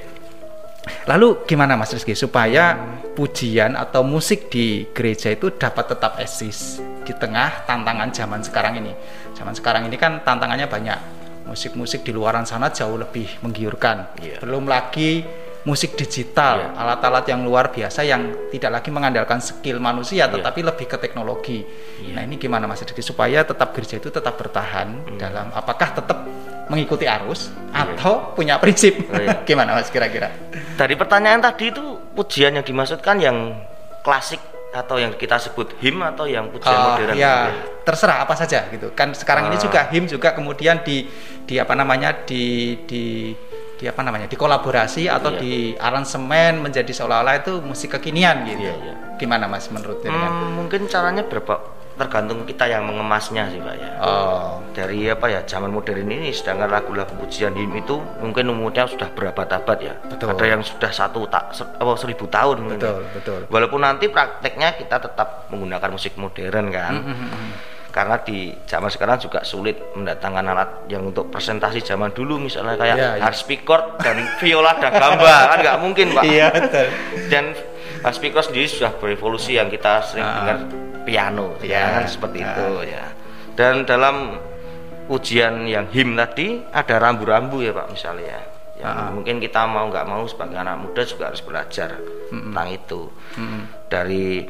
Lalu 1.06 1.44
gimana 1.46 1.76
Mas 1.76 1.92
Rizky 1.92 2.16
supaya 2.16 2.80
pujian 3.14 3.76
atau 3.76 4.08
musik 4.08 4.48
di 4.48 4.88
gereja 4.96 5.36
itu 5.36 5.52
dapat 5.52 5.92
tetap 5.92 6.16
eksis 6.16 6.80
di 7.04 7.12
tengah 7.16 7.68
tantangan 7.68 8.10
zaman 8.12 8.40
sekarang 8.44 8.80
ini. 8.80 8.96
Zaman 9.36 9.54
sekarang 9.54 9.86
ini 9.88 9.96
kan 10.00 10.24
tantangannya 10.24 10.68
banyak. 10.68 11.17
Musik-musik 11.48 12.04
di 12.04 12.12
luaran 12.12 12.44
sana 12.44 12.68
jauh 12.70 13.00
lebih 13.00 13.40
menggiurkan. 13.40 14.20
Iya. 14.20 14.44
Belum 14.44 14.68
lagi 14.68 15.24
musik 15.64 16.00
digital, 16.00 16.72
Iya. 16.72 16.80
alat-alat 16.80 17.28
yang 17.28 17.44
luar 17.44 17.72
biasa 17.72 18.04
yang 18.04 18.52
tidak 18.52 18.80
lagi 18.80 18.88
mengandalkan 18.88 19.40
skill 19.40 19.80
manusia 19.80 20.28
Iya. 20.28 20.40
tetapi 20.40 20.60
lebih 20.64 20.88
ke 20.88 20.96
teknologi. 20.96 21.60
Iya. 22.04 22.14
Nah, 22.16 22.22
ini 22.24 22.36
gimana 22.36 22.68
Mas 22.68 22.80
Rizky 22.84 23.04
supaya 23.04 23.44
tetap 23.44 23.76
gereja 23.76 24.00
itu 24.00 24.08
tetap 24.08 24.36
bertahan 24.36 24.88
Hmm. 25.08 25.20
dalam 25.20 25.52
apakah 25.52 25.92
tetap 25.92 26.24
mengikuti 26.68 27.08
arus 27.08 27.52
atau 27.72 28.32
punya 28.36 28.60
prinsip? 28.60 28.96
Oh, 29.08 29.20
iya. 29.20 29.44
gimana 29.48 29.76
Mas 29.76 29.88
kira-kira? 29.88 30.32
Dari 30.76 30.96
pertanyaan 30.96 31.40
tadi 31.40 31.72
itu 31.72 31.84
pujian 32.16 32.56
yang 32.56 32.64
dimaksudkan 32.64 33.20
yang 33.20 33.56
klasik 34.04 34.40
atau 34.78 34.96
yang 34.96 35.18
kita 35.18 35.42
sebut 35.42 35.74
him 35.82 36.06
atau 36.06 36.30
yang 36.30 36.54
pujian 36.54 36.70
Oh, 36.70 36.94
modern? 36.94 37.18
ya 37.18 37.50
terserah 37.82 38.22
apa 38.22 38.38
saja 38.38 38.70
gitu 38.70 38.94
kan 38.94 39.10
sekarang 39.12 39.50
ini 39.50 39.58
Ah. 39.58 39.64
juga 39.66 39.82
him 39.90 40.06
juga 40.06 40.30
kemudian 40.32 40.86
di 40.86 41.10
di 41.44 41.58
apa 41.58 41.74
namanya 41.74 42.14
di 42.14 42.44
di 42.86 43.34
di 43.74 43.86
apa 43.86 44.02
namanya 44.02 44.26
dikolaborasi 44.26 45.06
atau 45.06 45.34
Iya. 45.34 45.40
di 45.40 45.54
aransemen 45.78 46.62
menjadi 46.62 46.90
seolah-olah 46.90 47.36
itu 47.38 47.62
musik 47.62 47.94
kekinian 47.94 48.46
gitu 48.46 48.62
Iya, 48.64 48.74
iya. 48.76 48.94
gimana 49.18 49.46
mas 49.46 49.70
menurut 49.70 50.02
jenengan? 50.02 50.30
Hmm, 50.30 50.50
mungkin 50.58 50.86
caranya 50.86 51.22
berapa 51.22 51.62
tergantung 51.98 52.46
kita 52.46 52.66
yang 52.66 52.84
mengemasnya 52.84 53.50
sih 53.50 53.58
pak 53.58 53.76
ya. 53.76 53.90
oh 54.00 54.62
Dari 54.70 55.10
apa 55.10 55.26
ya 55.28 55.42
zaman 55.42 55.68
modern 55.68 56.06
ini, 56.06 56.30
sedangkan 56.30 56.70
lagu-lagu 56.70 57.10
pujian 57.12 57.52
him 57.52 57.74
itu 57.74 57.98
mungkin 58.18 58.46
umurnya 58.48 58.86
sudah 58.86 59.10
berabad-abad 59.10 59.78
ya. 59.80 59.94
Betul. 60.06 60.32
Ada 60.32 60.46
yang 60.48 60.62
sudah 60.62 60.92
satu 60.92 61.26
tak 61.26 61.50
apa 61.58 61.92
seribu 61.96 62.26
tahun 62.28 62.62
mungkin. 62.64 62.78
betul 62.80 63.02
betul 63.12 63.40
Walaupun 63.48 63.82
nanti 63.82 64.06
prakteknya 64.08 64.74
kita 64.74 64.98
tetap 65.00 65.50
menggunakan 65.50 65.90
musik 65.90 66.14
modern 66.16 66.70
kan. 66.70 66.94
Mm-mm. 66.96 67.76
Karena 67.88 68.22
di 68.22 68.38
zaman 68.64 68.88
sekarang 68.88 69.18
juga 69.18 69.42
sulit 69.42 69.74
mendatangkan 69.92 70.46
alat 70.46 70.70
yang 70.86 71.02
untuk 71.04 71.28
presentasi 71.28 71.82
zaman 71.82 72.14
dulu 72.14 72.38
misalnya 72.38 72.78
kayak 72.78 72.94
Iya, 72.96 73.10
iya. 73.12 73.24
harpsichord 73.24 73.98
dan 73.98 74.22
viola 74.38 74.78
dan 74.78 74.94
gamba 74.94 75.26
kan 75.50 75.58
nggak 75.58 75.78
mungkin 75.82 76.08
pak. 76.14 76.22
iya 76.24 76.54
betul 76.54 76.86
Dan 77.26 77.58
harpsichord 78.00 78.46
sendiri 78.46 78.68
sudah 78.68 78.94
berevolusi 78.94 79.58
yang 79.58 79.66
kita 79.68 80.06
sering 80.06 80.22
Ah. 80.22 80.36
dengar 80.38 80.58
piano, 81.08 81.56
Iya. 81.60 81.82
kan 81.96 82.06
seperti 82.06 82.40
Ah. 82.40 82.48
itu 82.52 82.68
ya. 82.86 83.06
Dan 83.56 83.74
dalam 83.84 84.36
ujian 85.08 85.64
yang 85.64 85.88
him 85.88 86.14
tadi 86.14 86.60
ada 86.68 87.00
rambu-rambu 87.00 87.64
ya 87.64 87.72
pak 87.72 87.88
misalnya 87.90 88.44
ya. 88.76 88.86
Ah. 88.86 89.10
mungkin 89.10 89.40
kita 89.40 89.66
mau 89.66 89.88
nggak 89.88 90.04
mau 90.04 90.22
sebagai 90.24 90.54
anak 90.54 90.78
muda 90.78 91.02
juga 91.02 91.32
harus 91.32 91.42
belajar 91.42 91.98
tentang 92.30 92.68
itu 92.70 93.08
Mm-mm. 93.34 93.88
dari 93.88 94.46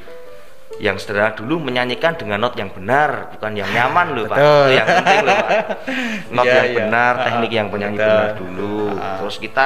yang 0.78 0.98
sederhana 0.98 1.32
dulu 1.32 1.64
menyanyikan 1.64 2.14
dengan 2.14 2.42
not 2.42 2.54
yang 2.54 2.68
benar 2.68 3.32
bukan 3.32 3.56
yang 3.56 3.70
nyaman 3.72 4.12
loh 4.12 4.26
pak 4.26 4.36
itu 4.36 4.52
yang 4.76 4.88
penting 4.92 5.20
loh 5.24 5.36
pak 5.38 5.50
not 6.36 6.44
Iya, 6.44 6.54
yang 6.54 6.68
iya. 6.68 6.76
benar 6.76 7.14
Ah, 7.14 7.24
teknik 7.24 7.52
yang 7.52 7.68
penyanyi 7.72 7.96
betul. 7.96 8.10
benar 8.12 8.32
dulu 8.36 8.78
Ah. 8.94 9.16
terus 9.16 9.36
kita 9.38 9.66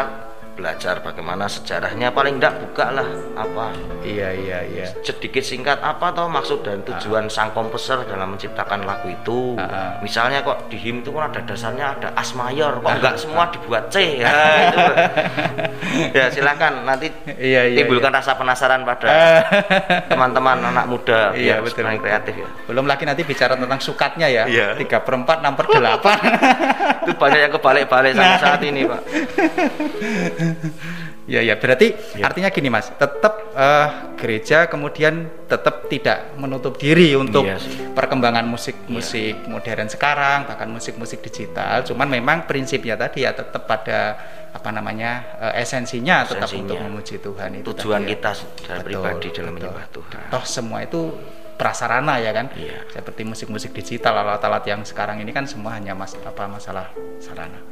belajar 0.51 1.00
bagaimana 1.00 1.48
sejarahnya 1.48 2.12
paling 2.12 2.38
enggak 2.38 2.60
buka 2.60 2.91
lah 2.91 3.08
apa? 3.34 3.72
Iya 4.01 4.29
iya 4.34 4.60
iya. 4.63 4.86
Sedikit 5.00 5.41
singkat 5.41 5.79
apa 5.79 6.12
toh 6.12 6.27
maksud 6.27 6.62
dan 6.62 6.84
tujuan 6.84 7.27
sang 7.27 7.50
komposer 7.51 8.03
dalam 8.05 8.36
menciptakan 8.36 8.84
lagu 8.84 9.08
itu? 9.08 9.55
Ah. 9.58 9.98
misalnya 10.01 10.41
kok 10.41 10.67
di 10.67 10.75
him 10.75 11.00
itu 11.00 11.10
kan 11.10 11.29
ada 11.29 11.41
dasarnya 11.41 11.96
ada 11.96 12.10
as 12.13 12.34
mayor 12.34 12.77
kok 12.77 12.91
enggak 12.91 13.15
semua 13.15 13.48
dibuat 13.50 13.88
C? 13.88 13.96
Ya, 14.22 14.34
itu. 14.70 14.81
ya 16.13 16.25
silakan 16.29 16.84
nanti 16.84 17.08
Iya, 17.25 17.67
iya, 17.67 17.77
timbulkan 17.81 18.12
rasa 18.12 18.36
penasaran 18.36 18.84
pada 18.84 19.10
teman-teman 20.08 20.62
anak 20.63 20.86
muda 20.86 21.31
Iya, 21.36 21.58
yang 21.58 21.65
betul, 21.65 21.84
betul. 21.86 22.01
kreatif 22.01 22.34
ya. 22.38 22.48
Belum 22.67 22.86
lagi 22.86 23.03
nanti 23.05 23.22
bicara 23.24 23.55
tentang 23.55 23.79
sukatnya 23.79 24.27
ya. 24.27 24.43
Iya. 24.46 24.67
tiga 24.77 25.00
per 25.01 25.15
empat 25.15 25.38
enam 25.41 25.53
per 25.55 25.67
delapan. 25.70 26.17
Itu 27.08 27.13
banyak 27.17 27.39
yang 27.39 27.53
kebalik-balik 27.53 28.12
sampai 28.13 28.29
Nah. 28.31 28.39
saat 28.39 28.62
ini 28.63 28.81
pak 28.86 29.01
Ya 31.30 31.40
ya 31.40 31.56
berarti 31.56 31.94
Ya. 32.18 32.28
artinya 32.28 32.50
gini 32.50 32.68
mas, 32.68 32.92
tetap 32.92 33.54
eh, 33.54 33.88
gereja 34.20 34.68
kemudian 34.68 35.30
tetap 35.48 35.88
tidak 35.88 36.34
menutup 36.36 36.76
diri 36.76 37.14
untuk 37.16 37.46
sih. 37.56 37.94
perkembangan 37.94 38.44
musik-musik 38.44 39.48
modern 39.48 39.88
sekarang 39.88 40.44
bahkan 40.46 40.68
musik-musik 40.68 41.22
digital. 41.22 41.86
Cuman 41.86 42.10
memang 42.10 42.44
prinsipnya 42.46 42.98
tadi 42.98 43.24
ya 43.24 43.32
tetap 43.32 43.64
pada 43.64 44.18
apa 44.52 44.68
namanya 44.68 45.12
uh, 45.40 45.54
esensinya, 45.56 46.28
tetap 46.28 46.52
Esensinya. 46.52 46.76
untuk 46.76 46.78
memuji 46.84 47.16
Tuhan 47.24 47.50
itu 47.56 47.72
tujuan 47.72 48.04
tadi 48.04 48.12
ya. 48.12 48.12
kita 48.20 48.32
secara 48.36 48.80
Betul, 48.84 48.84
pribadi 48.84 49.28
dalam 49.32 49.52
menyembah 49.56 49.88
Tuhan 49.88 50.24
Toh 50.28 50.44
semua 50.44 50.80
itu 50.84 51.02
prasarana 51.56 52.20
ya 52.20 52.36
kan, 52.36 52.52
Iya. 52.60 52.84
seperti 52.92 53.22
musik-musik 53.24 53.72
digital, 53.72 54.12
alat-alat 54.18 54.68
yang 54.68 54.82
sekarang 54.84 55.24
ini 55.24 55.32
kan 55.32 55.48
semua 55.48 55.78
hanya 55.80 55.96
mas 55.96 56.20
apa 56.20 56.52
masalah 56.52 56.92
sarana. 57.24 57.64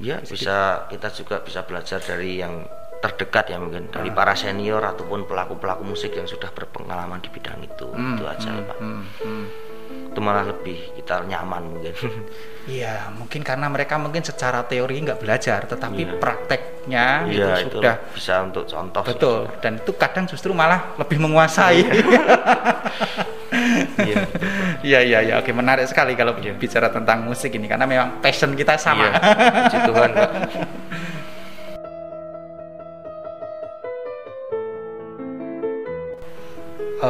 Ya 0.00 0.20
bisa 0.20 0.88
kita 0.92 1.08
juga 1.12 1.40
bisa 1.40 1.64
belajar 1.64 2.00
dari 2.04 2.40
yang 2.40 2.64
terdekat 3.00 3.52
ya 3.52 3.58
mungkin 3.60 3.92
dari 3.92 4.08
para 4.10 4.32
senior 4.32 4.80
ataupun 4.80 5.28
pelaku-pelaku 5.28 5.84
musik 5.84 6.16
yang 6.16 6.24
sudah 6.24 6.48
berpengalaman 6.50 7.20
di 7.20 7.28
bidang 7.28 7.60
itu. 7.60 7.86
Itu 7.92 8.24
aja 8.24 8.50
pak. 8.64 8.76
Hmm, 8.80 9.04
hmm. 9.20 9.65
Itu 9.86 10.20
malah 10.20 10.48
lebih 10.48 10.78
kita 10.96 11.22
nyaman 11.22 11.62
mungkin 11.70 11.94
Iya, 12.66 13.14
mungkin 13.14 13.46
karena 13.46 13.70
mereka 13.70 13.94
mungkin 13.94 14.26
secara 14.26 14.66
teori 14.66 14.98
nggak 14.98 15.22
belajar, 15.22 15.70
tetapi 15.70 16.02
Iya. 16.02 16.18
prakteknya 16.18 17.06
iya 17.30 17.62
itu 17.62 17.70
itu 17.70 17.76
sudah 17.78 17.94
bisa 18.10 18.42
untuk 18.42 18.66
contoh 18.66 19.06
sih. 19.06 19.10
betul. 19.14 19.38
Dan 19.62 19.78
itu 19.78 19.94
kadang 19.94 20.26
justru 20.26 20.50
malah 20.50 20.98
lebih 20.98 21.22
menguasai. 21.22 21.86
iya 24.02 24.18
Iya, 24.82 24.98
iya, 25.02 25.18
iya. 25.22 25.34
Oke, 25.38 25.50
menarik 25.50 25.86
sekali 25.86 26.14
kalau 26.14 26.34
bicara 26.36 26.90
tentang 26.90 27.22
musik 27.22 27.54
ini 27.54 27.66
karena 27.66 27.86
memang 27.86 28.18
passion 28.18 28.50
kita 28.52 28.74
sama. 28.76 29.14
puji 29.14 29.78
Tuhan 29.86 30.10
pak 30.12 30.30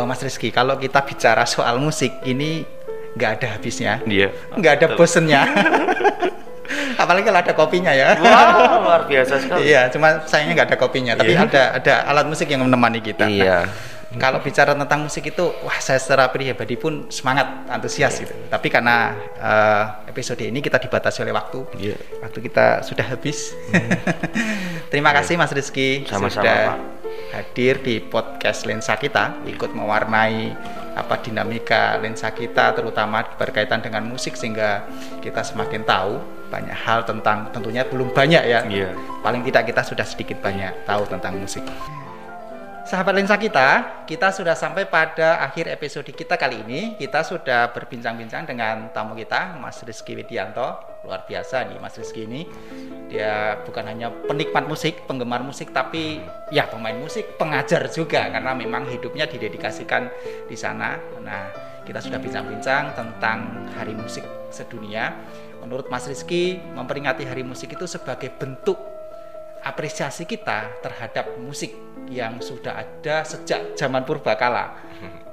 Mas 0.07 0.23
Rizky, 0.23 0.55
kalau 0.55 0.79
kita 0.79 1.03
bicara 1.03 1.43
soal 1.45 1.77
musik 1.83 2.23
ini 2.25 2.63
nggak 3.17 3.31
ada 3.41 3.47
habisnya, 3.59 4.01
iya 4.07 4.31
nggak 4.55 4.73
ada 4.81 4.87
bosennya. 4.95 5.43
Apalagi 6.97 7.29
kalau 7.29 7.41
ada 7.45 7.55
kopinya 7.55 7.93
ya. 7.95 8.19
wah 8.19 8.83
luar 8.83 9.03
biasa 9.07 9.39
sekali 9.39 9.71
Iya, 9.71 9.87
cuma 9.93 10.27
sayangnya 10.27 10.63
nggak 10.63 10.69
ada 10.75 10.79
kopinya, 10.81 11.13
tapi 11.15 11.37
Iya. 11.37 11.47
ada 11.47 11.63
ada 11.79 11.95
alat 12.11 12.27
musik 12.27 12.51
yang 12.51 12.65
menemani 12.67 12.99
kita. 12.99 13.23
Nah, 13.23 13.31
iya 13.31 13.59
kalau 14.17 14.41
bicara 14.41 14.73
tentang 14.73 15.05
musik 15.05 15.29
itu, 15.29 15.45
wah 15.61 15.77
saya 15.83 16.01
secara 16.01 16.33
pribadi 16.33 16.79
pun 16.79 17.11
semangat, 17.13 17.69
antusias 17.69 18.17
gitu. 18.17 18.33
Tapi 18.49 18.73
karena 18.73 19.13
eh, 19.37 19.85
episode 20.09 20.41
ini 20.41 20.65
kita 20.65 20.81
dibatasi 20.81 21.21
oleh 21.27 21.35
waktu, 21.37 21.61
Iya. 21.77 21.97
waktu 22.25 22.39
kita 22.41 22.81
sudah 22.87 23.05
habis. 23.05 23.53
Terima 24.93 25.13
kasih 25.13 25.37
Mas 25.37 25.53
Rizky 25.53 26.07
Sama-sama, 26.09 26.33
sudah 26.33 26.57
Pak. 26.73 26.77
Hadir 27.37 27.85
di 27.85 28.01
podcast 28.01 28.65
Lensa 28.65 28.97
kita, 28.97 29.45
ikut 29.45 29.77
mewarnai 29.77 30.57
apa 30.97 31.21
dinamika 31.21 32.01
lensa 32.01 32.33
kita, 32.33 32.73
terutama 32.73 33.21
berkaitan 33.37 33.85
dengan 33.85 34.09
musik 34.09 34.33
sehingga 34.33 34.89
kita 35.21 35.45
semakin 35.45 35.85
tahu 35.85 36.17
banyak 36.49 36.73
hal 36.73 37.05
tentang 37.05 37.53
tentunya 37.53 37.85
belum 37.85 38.17
banyak 38.17 38.43
ya. 38.49 38.65
Iya. 38.65 38.97
Paling 39.21 39.45
tidak 39.45 39.69
kita 39.69 39.85
sudah 39.85 40.07
sedikit 40.09 40.41
banyak 40.41 40.89
tahu 40.89 41.05
tentang 41.05 41.37
musik. 41.37 41.61
Sahabat 42.87 43.19
lensa 43.19 43.35
kita, 43.35 44.03
kita 44.07 44.31
sudah 44.31 44.55
sampai 44.55 44.87
pada 44.87 45.43
akhir 45.43 45.67
episode 45.75 46.07
kita 46.07 46.39
kali 46.39 46.63
ini. 46.63 46.95
Kita 46.95 47.27
sudah 47.27 47.75
berbincang-bincang 47.75 48.47
dengan 48.47 48.95
tamu 48.95 49.19
kita, 49.19 49.59
Mas 49.59 49.83
Rizky 49.83 50.15
Widianto. 50.15 50.96
Luar 51.07 51.23
biasa 51.23 51.71
nih 51.71 51.79
Mas 51.79 51.95
Rizky 51.95 52.27
ini. 52.27 52.43
Dia 53.07 53.63
bukan 53.63 53.87
hanya 53.87 54.11
penikmat 54.11 54.67
musik, 54.67 55.07
penggemar 55.07 55.47
musik, 55.47 55.71
tapi 55.71 56.19
ya 56.51 56.67
pemain 56.67 56.99
musik, 56.99 57.39
pengajar 57.39 57.87
juga 57.95 58.27
karena 58.35 58.51
memang 58.51 58.91
hidupnya 58.91 59.31
didedikasikan 59.31 60.11
di 60.51 60.59
sana. 60.59 60.99
Nah, 61.23 61.47
kita 61.87 62.03
sudah 62.03 62.19
bincang-bincang 62.19 62.99
tentang 62.99 63.71
Hari 63.79 63.95
Musik 63.95 64.27
Sedunia. 64.51 65.15
Menurut 65.63 65.87
Mas 65.87 66.11
Rizky, 66.11 66.59
memperingati 66.59 67.23
Hari 67.23 67.47
Musik 67.47 67.79
itu 67.79 67.87
sebagai 67.87 68.35
bentuk 68.35 68.75
apresiasi 69.63 70.27
kita 70.27 70.83
terhadap 70.83 71.39
musik 71.43 71.75
yang 72.07 72.39
sudah 72.39 72.87
ada 72.87 73.27
sejak 73.27 73.75
zaman 73.75 74.07
purbakala 74.07 74.79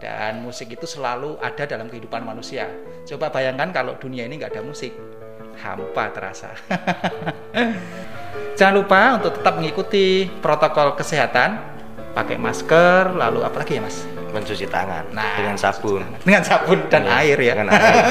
dan 0.01 0.41
musik 0.41 0.73
itu 0.73 0.89
selalu 0.89 1.37
ada 1.37 1.69
dalam 1.69 1.85
kehidupan 1.85 2.25
manusia. 2.25 2.65
Coba 3.05 3.29
bayangkan 3.29 3.69
kalau 3.69 3.93
dunia 4.01 4.25
ini 4.25 4.41
nggak 4.41 4.57
ada 4.57 4.65
musik, 4.65 4.89
hampa 5.59 6.09
terasa. 6.09 6.49
Jangan 8.57 8.73
lupa 8.73 9.01
untuk 9.17 9.41
tetap 9.41 9.57
mengikuti 9.57 10.29
protokol 10.41 10.93
kesehatan, 10.93 11.57
pakai 12.13 12.37
masker, 12.37 13.13
lalu 13.13 13.41
apa 13.41 13.61
lagi 13.61 13.77
ya 13.77 13.83
mas? 13.83 14.05
mencuci 14.33 14.65
tangan 14.65 15.13
Nah, 15.13 15.37
dengan 15.37 15.53
sabun 15.53 16.01
Dengan 16.25 16.41
sabun 16.41 16.89
dan 16.89 17.05
Iya, 17.05 17.21
air 17.21 17.37
ya. 17.37 17.53
dengan 17.53 17.69
air. 17.77 18.01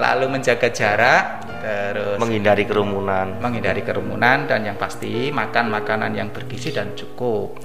lalu 0.00 0.26
menjaga 0.32 0.72
jarak, 0.72 1.24
terus 1.60 2.16
menghindari 2.16 2.64
kerumunan 2.64 3.36
menghindari 3.36 3.84
kerumunan 3.84 4.48
dan 4.48 4.64
yang 4.64 4.80
pasti 4.80 5.28
makan 5.28 5.68
makanan 5.68 6.16
yang 6.16 6.32
bergizi 6.32 6.72
dan 6.72 6.96
cukup. 6.96 7.60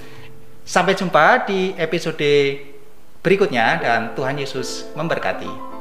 Sampai 0.67 0.99
jumpa 0.99 1.47
di 1.47 1.71
episode 1.79 2.59
berikutnya 3.23 3.79
dan 3.79 4.01
Tuhan 4.11 4.35
Yesus 4.35 4.91
memberkati. 4.91 5.74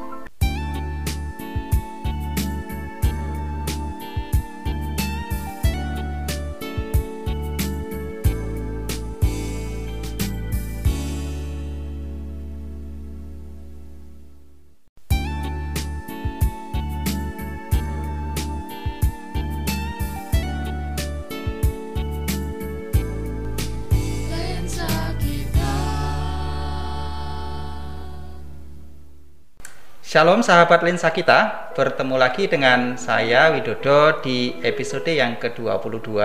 Shalom 30.15 30.47
sahabat 30.47 30.87
lensa 30.87 31.11
kita, 31.11 31.75
bertemu 31.75 32.15
lagi 32.15 32.47
dengan 32.47 32.95
saya 32.95 33.51
Widodo 33.51 34.23
di 34.23 34.55
episode 34.63 35.11
yang 35.11 35.43
ke-22 35.43 36.23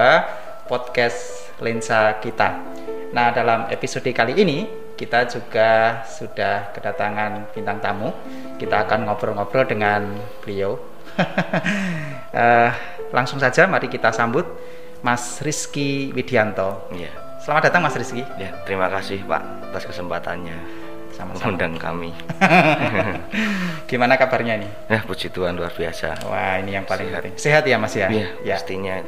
podcast 0.70 1.50
lensa 1.58 2.22
kita. 2.22 2.70
Nah, 3.18 3.34
dalam 3.34 3.66
episode 3.74 4.06
kali 4.14 4.38
ini 4.38 4.70
kita 4.94 5.26
juga 5.26 6.06
sudah 6.06 6.70
kedatangan 6.70 7.50
bintang 7.50 7.82
tamu. 7.82 8.14
Kita 8.62 8.86
akan 8.86 9.10
ngobrol-ngobrol 9.10 9.66
dengan 9.66 10.22
beliau. 10.46 10.78
Eh, 12.30 12.72
langsung 13.10 13.42
saja 13.42 13.66
mari 13.66 13.90
kita 13.90 14.14
sambut 14.14 14.46
Mas 15.02 15.42
Rizky 15.42 16.14
Widianto. 16.14 16.94
ya 16.94 17.10
Selamat 17.42 17.74
datang 17.74 17.90
Mas 17.90 17.98
Rizky. 17.98 18.22
ya 18.38 18.54
terima 18.70 18.86
kasih 18.86 19.26
pak 19.26 19.42
atas 19.74 19.90
kesempatannya 19.90 20.79
Sama-sama. 21.20 21.52
mengundang 21.52 21.76
kami 21.76 22.10
Gimana 23.92 24.16
kabarnya 24.16 24.56
nih? 24.64 24.72
ya 24.88 25.04
puji 25.04 25.28
Tuhan 25.30 25.60
luar 25.60 25.70
biasa 25.70 26.24
Wah, 26.24 26.56
ini 26.58 26.74
yang 26.74 26.88
paling 26.88 27.12
Sehat. 27.12 27.20
penting. 27.20 27.36
Sehat 27.36 27.64
ya 27.68 27.76
Mas 27.76 27.94
ya? 27.94 28.08
ya, 28.08 28.28
Ya. 28.42 28.56
pastinya 28.56 29.04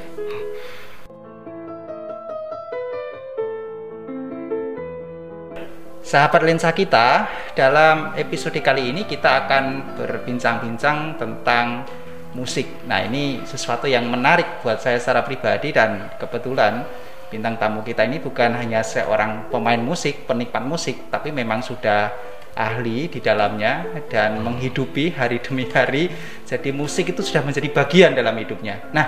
Sahabat 6.02 6.42
lensa 6.44 6.74
kita, 6.74 7.30
dalam 7.54 8.18
episode 8.18 8.58
kali 8.60 8.90
ini 8.90 9.06
kita 9.06 9.46
akan 9.46 9.96
berbincang-bincang 9.96 11.16
tentang 11.16 11.86
musik. 12.34 12.66
Nah, 12.90 13.06
ini 13.06 13.46
sesuatu 13.46 13.86
yang 13.86 14.10
menarik 14.10 14.60
buat 14.60 14.82
saya 14.82 14.98
secara 14.98 15.22
pribadi 15.22 15.70
dan 15.70 16.10
kebetulan 16.18 16.84
bintang 17.32 17.56
tamu 17.56 17.80
kita 17.82 18.04
ini 18.04 18.20
bukan 18.20 18.52
hanya 18.60 18.84
seorang 18.84 19.48
pemain 19.48 19.80
musik, 19.80 20.28
penikmat 20.28 20.68
musik, 20.68 21.08
tapi 21.08 21.32
memang 21.32 21.64
sudah 21.64 22.12
ahli 22.52 23.08
di 23.08 23.24
dalamnya 23.24 23.88
dan 24.12 24.44
menghidupi 24.44 25.16
hari 25.16 25.40
demi 25.40 25.72
hari. 25.72 26.12
Jadi 26.44 26.76
musik 26.76 27.16
itu 27.16 27.24
sudah 27.24 27.48
menjadi 27.48 27.72
bagian 27.72 28.12
dalam 28.12 28.36
hidupnya. 28.36 28.84
Nah, 28.92 29.08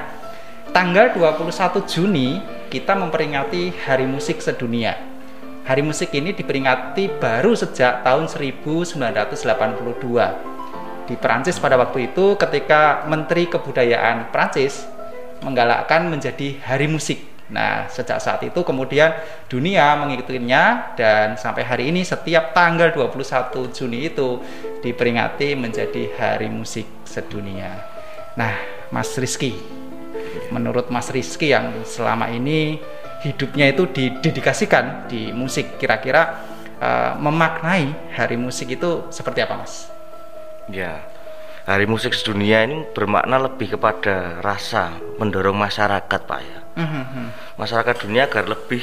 tanggal 0.71 1.11
21 1.11 1.83
Juni 1.83 2.39
kita 2.71 2.95
memperingati 2.95 3.75
Hari 3.83 4.07
Musik 4.07 4.39
Sedunia. 4.39 5.11
Hari 5.63 5.79
musik 5.79 6.11
ini 6.11 6.35
diperingati 6.35 7.23
baru 7.23 7.55
sejak 7.55 8.03
tahun 8.03 8.27
1982 8.27 10.51
di 11.07 11.15
Perancis 11.19 11.59
pada 11.59 11.75
waktu 11.79 12.11
itu 12.11 12.35
ketika 12.35 13.07
Menteri 13.07 13.47
Kebudayaan 13.47 14.31
Perancis 14.31 14.87
menggalakkan 15.43 16.07
menjadi 16.07 16.59
Hari 16.63 16.87
Musik. 16.91 17.32
Nah, 17.51 17.91
sejak 17.91 18.23
saat 18.23 18.39
itu 18.47 18.63
kemudian 18.63 19.11
dunia 19.51 19.99
mengikutinya 19.99 20.95
dan 20.95 21.35
sampai 21.35 21.67
hari 21.67 21.91
ini 21.91 22.07
setiap 22.07 22.55
tanggal 22.55 22.95
21 22.95 23.75
Juni 23.75 24.07
itu 24.07 24.39
diperingati 24.79 25.57
menjadi 25.59 26.07
Hari 26.15 26.47
Musik 26.47 26.87
Sedunia. 27.03 27.83
Nah, 28.39 28.55
Mas 28.95 29.11
Rizky, 29.19 29.59
menurut 30.55 30.87
Mas 30.87 31.11
Rizky 31.11 31.51
yang 31.51 31.83
selama 31.83 32.31
ini 32.31 32.79
hidupnya 33.23 33.71
itu 33.71 33.87
didedikasikan 33.87 35.07
di 35.07 35.31
musik 35.31 35.79
kira-kira 35.79 36.43
uh, 36.83 37.15
memaknai 37.15 38.11
hari 38.11 38.35
musik 38.35 38.75
itu 38.75 39.07
seperti 39.07 39.39
apa 39.39 39.55
mas? 39.63 39.87
ya 40.67 40.99
Hari 41.63 41.87
Musik 41.87 42.11
Sedunia 42.11 42.67
ini 42.67 42.83
bermakna 42.91 43.39
lebih 43.39 43.79
kepada 43.79 44.43
rasa 44.43 44.99
mendorong 45.15 45.55
masyarakat, 45.55 46.21
Pak 46.27 46.41
ya. 46.43 46.62
Masyarakat 47.55 47.95
dunia 47.99 48.25
agar 48.25 48.45
lebih 48.45 48.81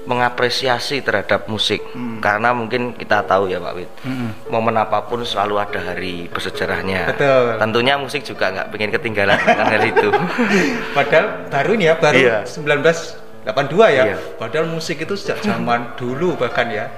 mengapresiasi 0.00 1.04
terhadap 1.04 1.44
musik 1.46 1.84
karena 2.18 2.50
mungkin 2.50 2.96
kita 2.96 3.20
tahu 3.22 3.46
ya 3.46 3.60
Pak 3.60 3.72
Wid 3.76 3.90
Mhm. 4.00 4.28
momen 4.48 4.74
apa 4.74 5.04
pun 5.04 5.20
selalu 5.22 5.60
ada 5.60 5.76
hari 5.78 6.24
bersejarahnya 6.26 7.12
Betul. 7.12 7.60
tentunya 7.60 7.94
musik 7.94 8.24
juga 8.24 8.48
nggak 8.48 8.68
pengen 8.70 8.90
ketinggalan 8.90 9.36
dengan 9.38 9.66
hal 9.68 9.84
itu 9.84 10.08
Padahal 10.96 11.26
baru 11.46 11.70
ini 11.76 11.84
ya, 11.84 11.94
baru 11.94 12.16
Iya. 12.16 12.36
1982 12.48 13.86
ya. 13.90 14.02
Iya. 14.06 14.16
Padahal 14.36 14.66
musik 14.66 14.96
itu 14.98 15.14
sejak 15.14 15.40
zaman 15.40 15.94
dulu 15.94 16.34
bahkan 16.34 16.66
ya. 16.68 16.88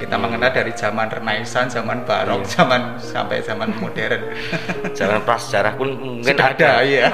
Kita 0.00 0.16
mengenal 0.16 0.48
dari 0.48 0.72
zaman 0.72 1.06
Renaissance, 1.06 1.76
zaman 1.76 2.02
Barok, 2.02 2.40
Iya. 2.40 2.50
zaman 2.56 2.80
sampai 2.96 3.44
zaman 3.44 3.68
modern. 3.76 4.32
Jangan 4.98 5.20
prasejarah 5.20 5.76
pun 5.76 5.92
mungkin 5.92 6.32
Sudah 6.32 6.48
ada, 6.50 6.80
ya. 6.80 7.12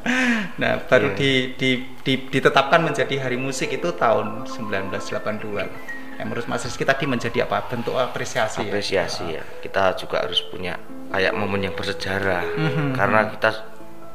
nah, 0.60 0.80
baru 0.82 1.12
Iya. 1.12 1.16
di, 1.20 1.30
di, 1.54 1.70
di- 2.00 2.24
ditetapkan 2.26 2.80
menjadi 2.80 3.20
Hari 3.20 3.36
Musik 3.36 3.68
itu 3.70 3.92
tahun 3.92 4.48
1982. 4.48 5.68
Yang 6.12 6.26
menurut 6.26 6.46
Mas 6.46 6.62
Rizky 6.62 6.82
tadi 6.82 7.04
menjadi 7.04 7.44
apa? 7.44 7.66
Bentuk 7.66 7.94
apresiasi. 7.94 8.62
ya? 8.62 8.68
apresiasi 8.68 9.24
ya 9.28 9.42
kita 9.60 9.96
juga 9.96 10.22
harus 10.22 10.40
punya 10.44 10.76
kayak 11.08 11.32
momen 11.32 11.60
yang 11.62 11.74
bersejarah 11.74 12.44
Mhm. 12.46 12.94
karena 12.94 13.28
kita 13.28 13.50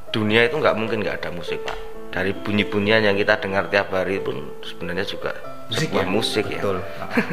dunia 0.10 0.46
itu 0.46 0.56
nggak 0.56 0.74
mungkin 0.74 1.04
nggak 1.04 1.20
ada 1.20 1.30
musik 1.30 1.62
pak 1.62 1.76
dari 2.10 2.32
bunyi-bunyian 2.32 3.04
yang 3.04 3.14
kita 3.14 3.38
dengar 3.38 3.68
tiap 3.68 3.92
hari 3.92 4.18
pun 4.18 4.40
sebenarnya 4.62 5.04
juga 5.04 5.36
sebuah 5.68 6.04
ya? 6.04 6.10
musik 6.10 6.46
ya 6.48 6.60
Betul. 6.60 6.78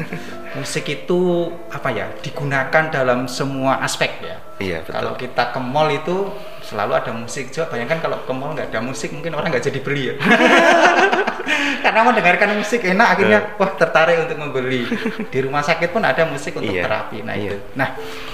musik 0.59 0.85
itu 0.85 1.19
apa 1.67 1.89
ya? 1.89 2.05
Digunakan 2.19 2.83
dalam 2.89 3.27
semua 3.27 3.79
aspek 3.79 4.11
ya. 4.19 4.37
iya 4.57 4.79
betul 4.79 4.91
Kalau 4.91 5.13
kita 5.15 5.43
ke 5.51 5.59
mall 5.59 5.87
itu 5.89 6.31
selalu 6.61 6.91
ada 6.95 7.11
musik. 7.11 7.47
Coba 7.49 7.71
bayangkan 7.71 7.99
kalau 7.99 8.17
ke 8.21 8.31
mall 8.31 8.51
nggak 8.51 8.71
ada 8.71 8.79
musik 8.79 9.11
mungkin 9.11 9.35
orang 9.35 9.51
nggak 9.51 9.65
jadi 9.65 9.79
beli 9.79 10.03
ya. 10.09 10.15
Karena 11.83 12.01
mendengarkan 12.01 12.57
musik 12.57 12.81
enak 12.81 13.07
akhirnya 13.07 13.39
wah 13.55 13.71
tertarik 13.71 14.25
untuk 14.25 14.37
membeli. 14.37 14.83
Di 15.29 15.39
rumah 15.39 15.61
sakit 15.61 15.91
pun 15.91 16.01
ada 16.01 16.25
musik 16.25 16.57
untuk 16.57 16.71
Iya, 16.71 16.83
terapi. 16.83 17.21
Nah 17.21 17.35
iya. 17.37 17.53
itu. 17.53 17.57
Nah 17.75 17.89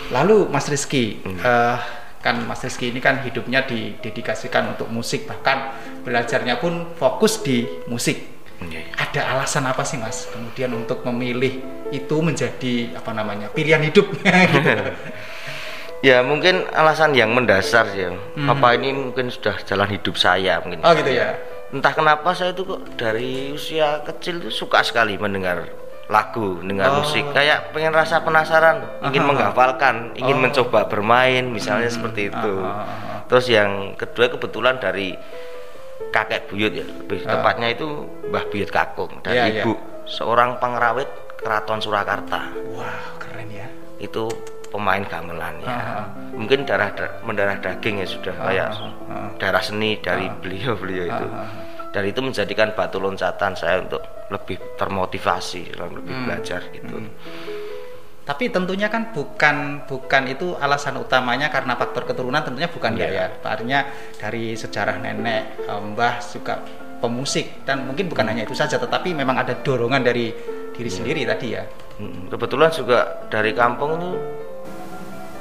lalu 0.10 0.48
Mas 0.48 0.66
Rizky 0.66 1.20
Hmm. 1.22 1.38
eh, 1.38 1.78
kan 2.22 2.38
Mas 2.42 2.62
Rizky 2.62 2.90
ini 2.90 2.98
kan 2.98 3.20
hidupnya 3.22 3.66
didedikasikan 3.66 4.72
untuk 4.72 4.88
musik 4.88 5.26
bahkan 5.26 5.74
belajarnya 6.02 6.58
pun 6.58 6.94
fokus 6.96 7.42
di 7.42 7.68
musik. 7.86 8.41
Iya. 8.62 8.82
Ada 8.94 9.22
alasan 9.34 9.66
apa 9.66 9.82
sih 9.82 9.98
Mas 9.98 10.30
kemudian 10.30 10.70
untuk 10.72 11.02
memilih 11.04 11.60
itu 11.90 12.16
menjadi 12.22 12.94
apa 12.94 13.12
namanya 13.12 13.50
pilihan 13.50 13.82
hidup? 13.82 14.06
gitu. 14.14 14.84
ya 16.08 16.22
mungkin 16.22 16.66
alasan 16.70 17.14
yang 17.14 17.30
mendasar 17.30 17.90
sih 17.90 18.06
ya. 18.06 18.12
Mhm. 18.14 18.48
apa 18.48 18.68
ini 18.74 18.90
mungkin 18.92 19.30
sudah 19.30 19.58
jalan 19.62 19.90
hidup 19.90 20.14
saya 20.14 20.62
mungkin 20.62 20.82
Oh 20.82 20.94
gitu 20.94 21.10
ya. 21.10 21.38
entah 21.70 21.94
kenapa 21.94 22.34
saya 22.34 22.54
tuh 22.54 22.66
kok 22.68 22.82
dari 22.96 23.50
usia 23.50 24.02
kecil 24.02 24.42
tuh 24.42 24.54
suka 24.54 24.82
sekali 24.82 25.18
mendengar 25.18 25.66
lagu, 26.06 26.60
dengar 26.60 26.92
Oh. 26.92 27.00
musik. 27.00 27.24
Kayak 27.32 27.72
pengen 27.72 27.96
rasa 27.96 28.20
penasaran, 28.20 28.84
ingin 29.08 29.24
Aha. 29.24 29.30
menghafalkan, 29.32 29.96
ingin 30.20 30.38
Oh. 30.38 30.44
mencoba 30.44 30.84
bermain, 30.84 31.48
misalnya 31.48 31.88
Hmm. 31.88 31.96
seperti 31.96 32.28
itu. 32.28 32.54
Ah, 32.60 32.68
ah, 32.68 32.84
ah. 32.84 33.20
Terus 33.32 33.48
yang 33.48 33.96
kedua 33.96 34.28
kebetulan 34.28 34.76
dari 34.76 35.16
kakek 36.10 36.50
buyut 36.50 36.74
ya, 36.74 36.84
lebih 36.84 37.22
Ah. 37.24 37.38
tepatnya 37.38 37.68
itu 37.70 37.88
Mbah 38.28 38.46
Buyut 38.48 38.68
Kakung 38.68 39.14
dan 39.22 39.34
iya. 39.34 39.62
ibu 39.62 39.78
seorang 40.04 40.58
pengrawit 40.58 41.08
Keraton 41.38 41.78
Surakarta. 41.78 42.50
Wow 42.68 43.18
keren 43.18 43.48
ya. 43.48 43.68
Itu 43.98 44.30
pemain 44.68 45.04
gamelan 45.04 45.60
ya. 45.60 45.68
Ah, 45.68 45.76
ah. 45.76 46.06
Mungkin 46.32 46.64
darah 46.64 46.90
da- 46.92 47.18
mendarah 47.22 47.58
daging 47.58 48.00
ya 48.00 48.08
sudah 48.08 48.34
Ah, 48.34 48.44
kayak 48.46 48.68
ah, 48.72 48.82
ah. 49.08 49.30
darah 49.36 49.60
seni 49.60 49.98
dari 49.98 50.26
beliau-beliau 50.32 51.06
itu. 51.08 51.26
Ah, 51.28 51.44
ah, 51.44 51.50
Dan 51.92 52.08
itu 52.08 52.20
menjadikan 52.20 52.72
batu 52.72 52.98
loncatan 52.98 53.52
saya 53.52 53.84
untuk 53.84 54.00
lebih 54.30 54.56
termotivasi 54.76 55.76
lebih 55.76 56.08
Hmm. 56.08 56.24
belajar 56.26 56.64
gitu. 56.72 57.04
Tapi 58.22 58.54
tentunya 58.54 58.86
kan 58.86 59.10
bukan 59.10 59.82
bukan 59.90 60.24
itu 60.30 60.54
alasan 60.56 60.96
utamanya 60.96 61.50
karena 61.50 61.74
faktor 61.74 62.06
keturunan 62.06 62.46
tentunya 62.46 62.70
bukan 62.70 62.94
Iya. 62.94 63.10
ya. 63.10 63.26
Artinya 63.42 63.80
dari 64.16 64.54
sejarah 64.54 65.02
nenek, 65.02 65.66
eh, 65.66 65.82
mbah 65.82 66.22
juga 66.22 66.62
pemusik 67.02 67.66
dan 67.66 67.82
mungkin 67.90 68.06
bukan 68.06 68.30
hanya 68.30 68.46
itu 68.46 68.54
saja 68.54 68.78
tetapi 68.78 69.18
memang 69.18 69.34
ada 69.34 69.58
dorongan 69.58 70.06
dari 70.06 70.30
diri 70.72 70.86
Iya. 70.86 70.98
sendiri 71.02 71.22
tadi 71.26 71.48
ya. 71.58 71.66
Mm, 71.98 72.30
Kebetulan 72.30 72.70
juga 72.70 73.00
dari 73.28 73.52
kampung 73.52 73.98
itu 73.98 74.12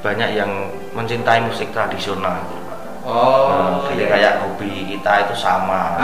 banyak 0.01 0.31
yang 0.33 0.49
mencintai 0.97 1.45
musik 1.45 1.69
tradisional. 1.71 2.41
Oh, 3.01 3.49
Nah, 3.49 3.93
jadi 3.93 4.09
kayak 4.09 4.33
hobi 4.41 4.89
kita 4.89 5.25
itu 5.25 5.35
sama. 5.37 5.97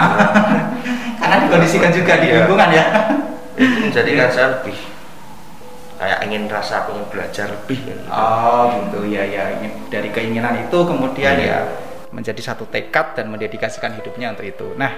karena 1.21 1.37
dikondisikan 1.45 1.89
juga 1.89 2.21
di 2.21 2.29
Iya. 2.29 2.45
lingkungan 2.45 2.69
ya. 2.71 2.85
itu 3.57 3.89
menjadikan 3.89 4.29
saya 4.29 4.47
lebih 4.61 4.77
kayak 6.07 6.23
ingin 6.31 6.47
rasa 6.47 6.87
ingin 6.87 7.03
belajar 7.11 7.51
lebih. 7.51 7.83
ya. 7.83 7.97
Oh 8.15 8.71
gitu 8.71 9.11
ya 9.11 9.27
ya 9.27 9.59
dari 9.91 10.15
keinginan 10.15 10.55
itu 10.63 10.79
kemudian 10.87 11.35
Iya. 11.35 11.51
ya 11.51 11.61
menjadi 12.15 12.55
satu 12.55 12.71
tekad 12.71 13.19
dan 13.19 13.27
mendedikasikan 13.35 13.99
hidupnya 13.99 14.31
untuk 14.31 14.47
itu. 14.47 14.71
Nah 14.79 14.95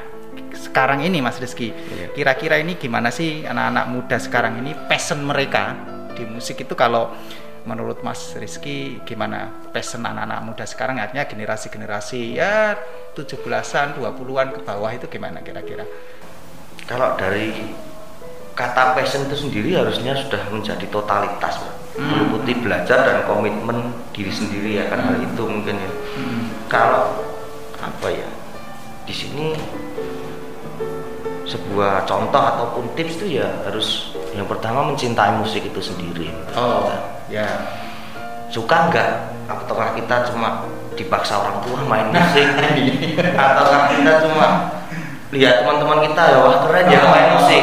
sekarang 0.53 1.01
ini 1.01 1.25
Mas 1.25 1.41
Rizky, 1.41 1.73
Iya. 1.73 2.13
kira-kira 2.13 2.61
ini 2.61 2.77
gimana 2.77 3.09
sih 3.09 3.49
anak-anak 3.49 3.85
muda 3.89 4.17
sekarang 4.21 4.61
ini 4.61 4.77
passion 4.87 5.25
mereka 5.25 5.73
di 6.13 6.29
musik 6.29 6.61
itu 6.61 6.77
kalau 6.77 7.09
menurut 7.65 8.05
Mas 8.05 8.37
Rizky 8.37 9.01
gimana 9.09 9.49
passion 9.73 10.05
anak-anak 10.05 10.41
muda 10.45 10.65
sekarang 10.69 11.01
artinya 11.01 11.25
generasi-generasi 11.25 12.37
ya 12.37 12.77
17-an, 13.17 13.97
20-an 13.99 14.49
ke 14.55 14.61
bawah 14.63 14.93
itu 14.93 15.09
gimana 15.11 15.41
kira-kira? 15.43 15.83
Kalau 16.87 17.19
dari 17.19 17.51
kata 18.59 18.99
passion 18.99 19.31
itu 19.31 19.47
sendiri 19.47 19.79
harusnya 19.79 20.19
sudah 20.19 20.43
menjadi 20.51 20.83
totalitas. 20.91 21.63
Hmm. 21.99 22.15
meliputi 22.15 22.55
belajar 22.63 23.03
dan 23.03 23.27
komitmen 23.27 23.91
diri 24.15 24.31
sendiri 24.31 24.79
ya 24.79 24.87
kan 24.87 25.03
hal 25.03 25.19
itu 25.19 25.43
mungkin 25.43 25.83
ya. 25.83 25.91
Hmm. 26.15 26.41
Kalau 26.71 27.27
apa 27.83 28.07
ya 28.07 28.29
di 29.03 29.11
sini 29.11 29.59
sebuah 31.43 32.07
contoh 32.07 32.39
ataupun 32.39 32.95
tips 32.95 33.19
itu 33.19 33.43
ya 33.43 33.51
harus 33.67 34.15
yang 34.31 34.47
pertama 34.47 34.87
mencintai 34.87 35.43
musik 35.43 35.67
itu 35.67 35.83
sendiri. 35.83 36.31
Oh 36.55 36.87
ya. 37.27 37.47
Suka 38.55 38.95
nggak? 38.95 39.11
Ataukah 39.51 39.99
kita 39.99 40.31
cuma 40.31 40.71
dipaksa 40.95 41.35
orang 41.35 41.59
tua 41.67 41.83
main 41.83 42.15
musik? 42.15 42.47
Ataukah 43.43 43.83
kita 43.91 44.13
cuma 44.23 44.47
lihat 45.35 45.67
teman-teman 45.67 45.99
kita 46.07 46.23
ya 46.31 46.39
wah 46.41 46.57
keren 46.63 46.87
ya 46.87 47.01
main 47.11 47.29
musik? 47.43 47.63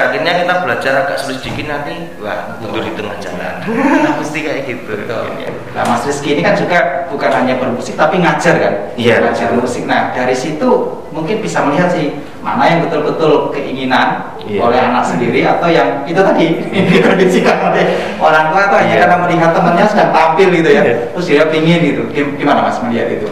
Pada 0.00 0.16
akhirnya 0.16 0.32
kita 0.40 0.54
belajar 0.64 0.92
agak 1.04 1.16
sulit 1.20 1.44
sedikit 1.44 1.68
nanti 1.68 1.92
wah 2.24 2.56
mundur 2.56 2.80
di 2.80 2.96
tengah 2.96 3.20
jalan. 3.20 3.54
Mesti 4.24 4.38
kayak 4.40 4.60
gitu. 4.64 4.96
Betul. 4.96 5.28
Nah, 5.76 5.84
Mas 5.84 6.08
Rizky 6.08 6.32
ini 6.32 6.40
kan 6.40 6.56
juga 6.56 7.04
bukan 7.12 7.28
hanya 7.28 7.60
bermusik 7.60 8.00
tapi 8.00 8.16
ngajar 8.16 8.56
kan? 8.56 8.74
Iya. 8.96 9.20
Ngajar 9.20 9.52
musik. 9.52 9.84
Nah, 9.84 10.16
dari 10.16 10.32
situ 10.32 11.04
mungkin 11.12 11.44
bisa 11.44 11.60
melihat 11.68 11.92
sih 11.92 12.16
mana 12.40 12.64
yang 12.64 12.80
betul-betul 12.88 13.52
keinginan 13.52 14.32
Iya. 14.40 14.56
oleh 14.64 14.80
anak 14.80 15.04
sendiri 15.04 15.44
atau 15.44 15.68
yang 15.68 16.08
itu 16.08 16.16
tadi 16.16 16.64
dikondisikan 16.96 17.60
oleh 17.60 17.84
orang 18.16 18.56
tua 18.56 18.72
atau 18.72 18.76
hanya 18.80 18.96
Iya. 18.96 19.00
karena 19.04 19.16
melihat 19.28 19.50
temannya 19.52 19.84
sedang 19.84 20.10
tampil 20.16 20.48
gitu 20.48 20.68
ya. 20.72 20.80
Iya. 20.80 20.94
Terus 21.12 21.26
dia 21.28 21.44
pingin 21.52 21.80
gitu. 21.84 22.02
Gim- 22.08 22.40
Gimana 22.40 22.64
Mas 22.64 22.80
melihat 22.80 23.20
itu? 23.20 23.28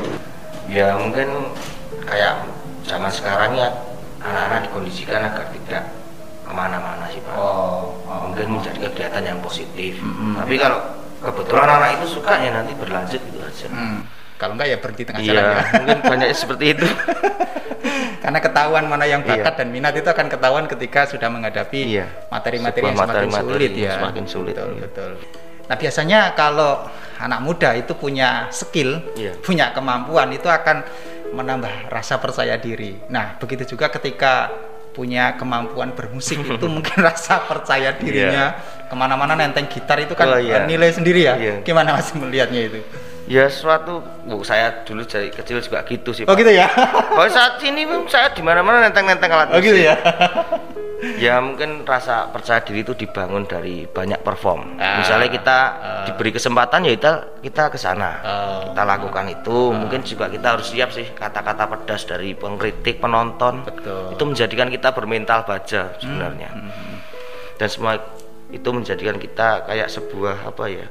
Ya 0.68 1.00
mungkin 1.00 1.48
kayak 2.04 2.44
zaman 2.84 3.08
sekarang 3.08 3.56
ya 3.56 3.72
anak-anak 4.20 4.68
dikondisikan 4.68 5.24
agar 5.32 5.48
tidak 5.48 5.96
ke 6.48 6.54
mana-mana 6.56 7.04
sih 7.12 7.20
pak. 7.20 7.36
Oh, 7.36 7.92
oh. 8.08 8.18
Mungkin 8.32 8.56
menjadi 8.56 8.78
kegiatan 8.88 9.22
yang 9.22 9.38
positif. 9.38 10.00
Mm-mm. 10.00 10.40
Tapi 10.40 10.54
kalau 10.56 10.78
kebetulan 11.20 11.68
anak 11.68 11.90
itu 12.00 12.06
suka 12.16 12.34
ya 12.40 12.50
nanti 12.50 12.72
berlanjut 12.74 13.20
gitu 13.20 13.38
aja. 13.38 13.66
Hmm. 13.68 14.00
Kalau 14.38 14.54
enggak 14.54 14.68
ya 14.70 14.76
berhenti 14.78 15.02
tengah 15.02 15.20
Iya, 15.20 15.30
jalan 15.34 15.42
ya. 15.44 15.62
mungkin 15.82 15.98
banyak 16.00 16.28
seperti 16.32 16.64
itu. 16.72 16.86
Karena 18.22 18.38
ketahuan 18.38 18.84
mana 18.86 19.06
yang 19.06 19.22
bakat 19.22 19.54
Iya. 19.54 19.60
dan 19.62 19.68
minat 19.70 19.94
itu 19.94 20.06
akan 20.06 20.26
ketahuan 20.26 20.64
ketika 20.66 21.06
sudah 21.06 21.28
menghadapi 21.30 21.80
Iya. 21.96 22.06
materi-materi 22.30 22.82
Sebuah 22.82 22.90
yang 22.90 22.98
semakin 22.98 23.14
materi-materi 23.30 23.54
sulit 23.66 23.72
ya. 23.74 23.92
semakin 23.98 24.24
sulit, 24.26 24.54
Betul, 24.54 24.70
iya. 24.70 24.80
betul. 24.84 25.10
Nah, 25.68 25.76
biasanya 25.76 26.20
kalau 26.32 26.72
anak 27.18 27.40
muda 27.44 27.70
itu 27.76 27.92
punya 27.92 28.48
skill, 28.48 29.04
Iya. 29.14 29.36
punya 29.38 29.70
kemampuan 29.70 30.32
itu 30.32 30.46
akan 30.46 30.80
menambah 31.28 31.92
rasa 31.92 32.16
percaya 32.16 32.56
diri. 32.56 32.96
Nah, 33.10 33.36
begitu 33.36 33.76
juga 33.76 33.92
ketika 33.92 34.48
punya 34.98 35.38
kemampuan 35.38 35.94
bermusik 35.94 36.42
itu 36.58 36.66
mungkin 36.66 36.98
rasa 36.98 37.46
percaya 37.46 37.94
dirinya 37.94 38.58
ke 38.90 38.94
mana-mana 38.98 39.38
nenteng 39.38 39.70
gitar 39.70 40.02
itu 40.02 40.18
kan 40.18 40.26
Oh, 40.26 40.40
iya. 40.42 40.66
nilai 40.66 40.90
sendiri 40.90 41.22
ya. 41.22 41.38
Iya. 41.38 41.54
Gimana 41.62 41.94
mas 41.94 42.10
melihatnya 42.18 42.66
itu? 42.66 42.82
Ya 43.28 43.44
suatu 43.46 44.00
bu 44.24 44.40
saya 44.40 44.82
dulu 44.82 45.04
dari 45.04 45.28
kecil 45.28 45.60
juga 45.60 45.84
gitu 45.84 46.10
sih 46.10 46.24
Oh 46.24 46.32
Pak. 46.32 46.40
gitu 46.40 46.50
ya. 46.50 46.64
kalau 47.06 47.28
saat 47.28 47.60
ini 47.60 47.84
saya 48.06 48.32
di 48.32 48.40
mana 48.40 48.60
mana 48.60 48.82
nenteng 48.82 49.04
nenteng 49.04 49.28
alat 49.28 49.52
Oh 49.52 49.60
gitu 49.60 49.76
musik. 49.76 49.84
ya. 49.84 49.94
ya 51.14 51.34
mungkin 51.38 51.84
rasa 51.84 52.26
percaya 52.26 52.58
diri 52.58 52.82
itu 52.82 52.90
dibangun 52.92 53.44
dari 53.44 53.86
banyak 53.86 54.18
perform 54.18 54.74
Ah, 54.76 54.98
misalnya 54.98 55.28
kita 55.28 55.58
ah. 55.76 56.04
diberi 56.04 56.32
kesempatan 56.32 56.82
ya 56.82 56.92
kita 56.92 57.12
kita 57.38 57.62
ke 57.68 57.76
sana 57.76 58.10
Oh. 58.18 58.72
kita 58.72 58.82
lakukan 58.82 59.24
itu 59.30 59.58
mungkin 59.70 60.00
juga 60.02 60.26
kita 60.26 60.56
harus 60.56 60.66
siap 60.66 60.90
sih 60.90 61.06
kata-kata 61.08 61.68
pedas 61.68 62.02
dari 62.02 62.32
pengkritik 62.32 62.98
penonton 62.98 63.62
Betul. 63.62 64.10
itu 64.10 64.22
menjadikan 64.24 64.66
kita 64.68 64.90
bermental 64.90 65.44
baja 65.44 65.94
sebenarnya 65.96 66.50
dan 67.54 67.68
semua 67.68 67.94
itu 68.48 68.68
menjadikan 68.68 69.20
kita 69.20 69.68
kayak 69.68 69.86
sebuah 69.86 70.48
apa 70.48 70.64
ya 70.66 70.86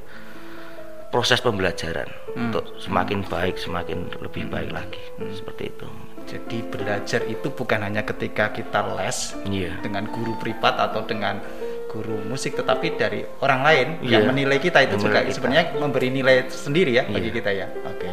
proses 1.07 1.39
pembelajaran 1.39 2.07
untuk 2.35 2.75
semakin 2.77 3.23
baik 3.23 3.55
semakin 3.55 4.11
lebih 4.19 4.47
baik 4.47 4.71
lagi 4.71 4.99
seperti 5.31 5.71
itu 5.71 5.87
Jadi 6.27 6.59
belajar 6.59 7.23
itu 7.23 7.47
bukan 7.47 7.79
hanya 7.79 8.03
ketika 8.03 8.51
kita 8.51 8.83
les 8.99 9.31
iya 9.47 9.79
dengan 9.79 10.03
guru 10.05 10.35
privat 10.35 10.75
atau 10.75 11.07
dengan 11.07 11.39
guru 11.87 12.19
musik 12.27 12.59
tetapi 12.59 12.99
dari 12.99 13.23
orang 13.39 13.63
lain 13.63 13.87
yang 14.03 14.27
Iya. 14.27 14.29
menilai 14.29 14.59
kita 14.59 14.83
itu 14.83 14.99
Yang 14.99 15.03
juga 15.07 15.11
menilai 15.15 15.23
kita. 15.23 15.35
sebenarnya 15.39 15.65
memberi 15.79 16.07
nilai 16.11 16.35
sendiri 16.51 16.91
ya 16.91 17.03
bagi 17.07 17.31
Iya. 17.31 17.35
kita 17.39 17.51
ya. 17.55 17.67
Oke. 17.87 18.09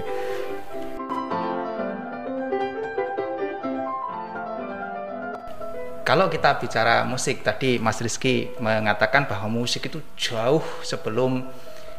Kalau 6.04 6.28
kita 6.28 6.60
bicara 6.60 7.00
musik 7.02 7.40
tadi 7.40 7.80
Mas 7.80 7.96
Rizky 7.96 8.52
mengatakan 8.60 9.24
bahwa 9.24 9.48
musik 9.48 9.88
itu 9.88 10.04
jauh 10.14 10.60
sebelum 10.84 11.48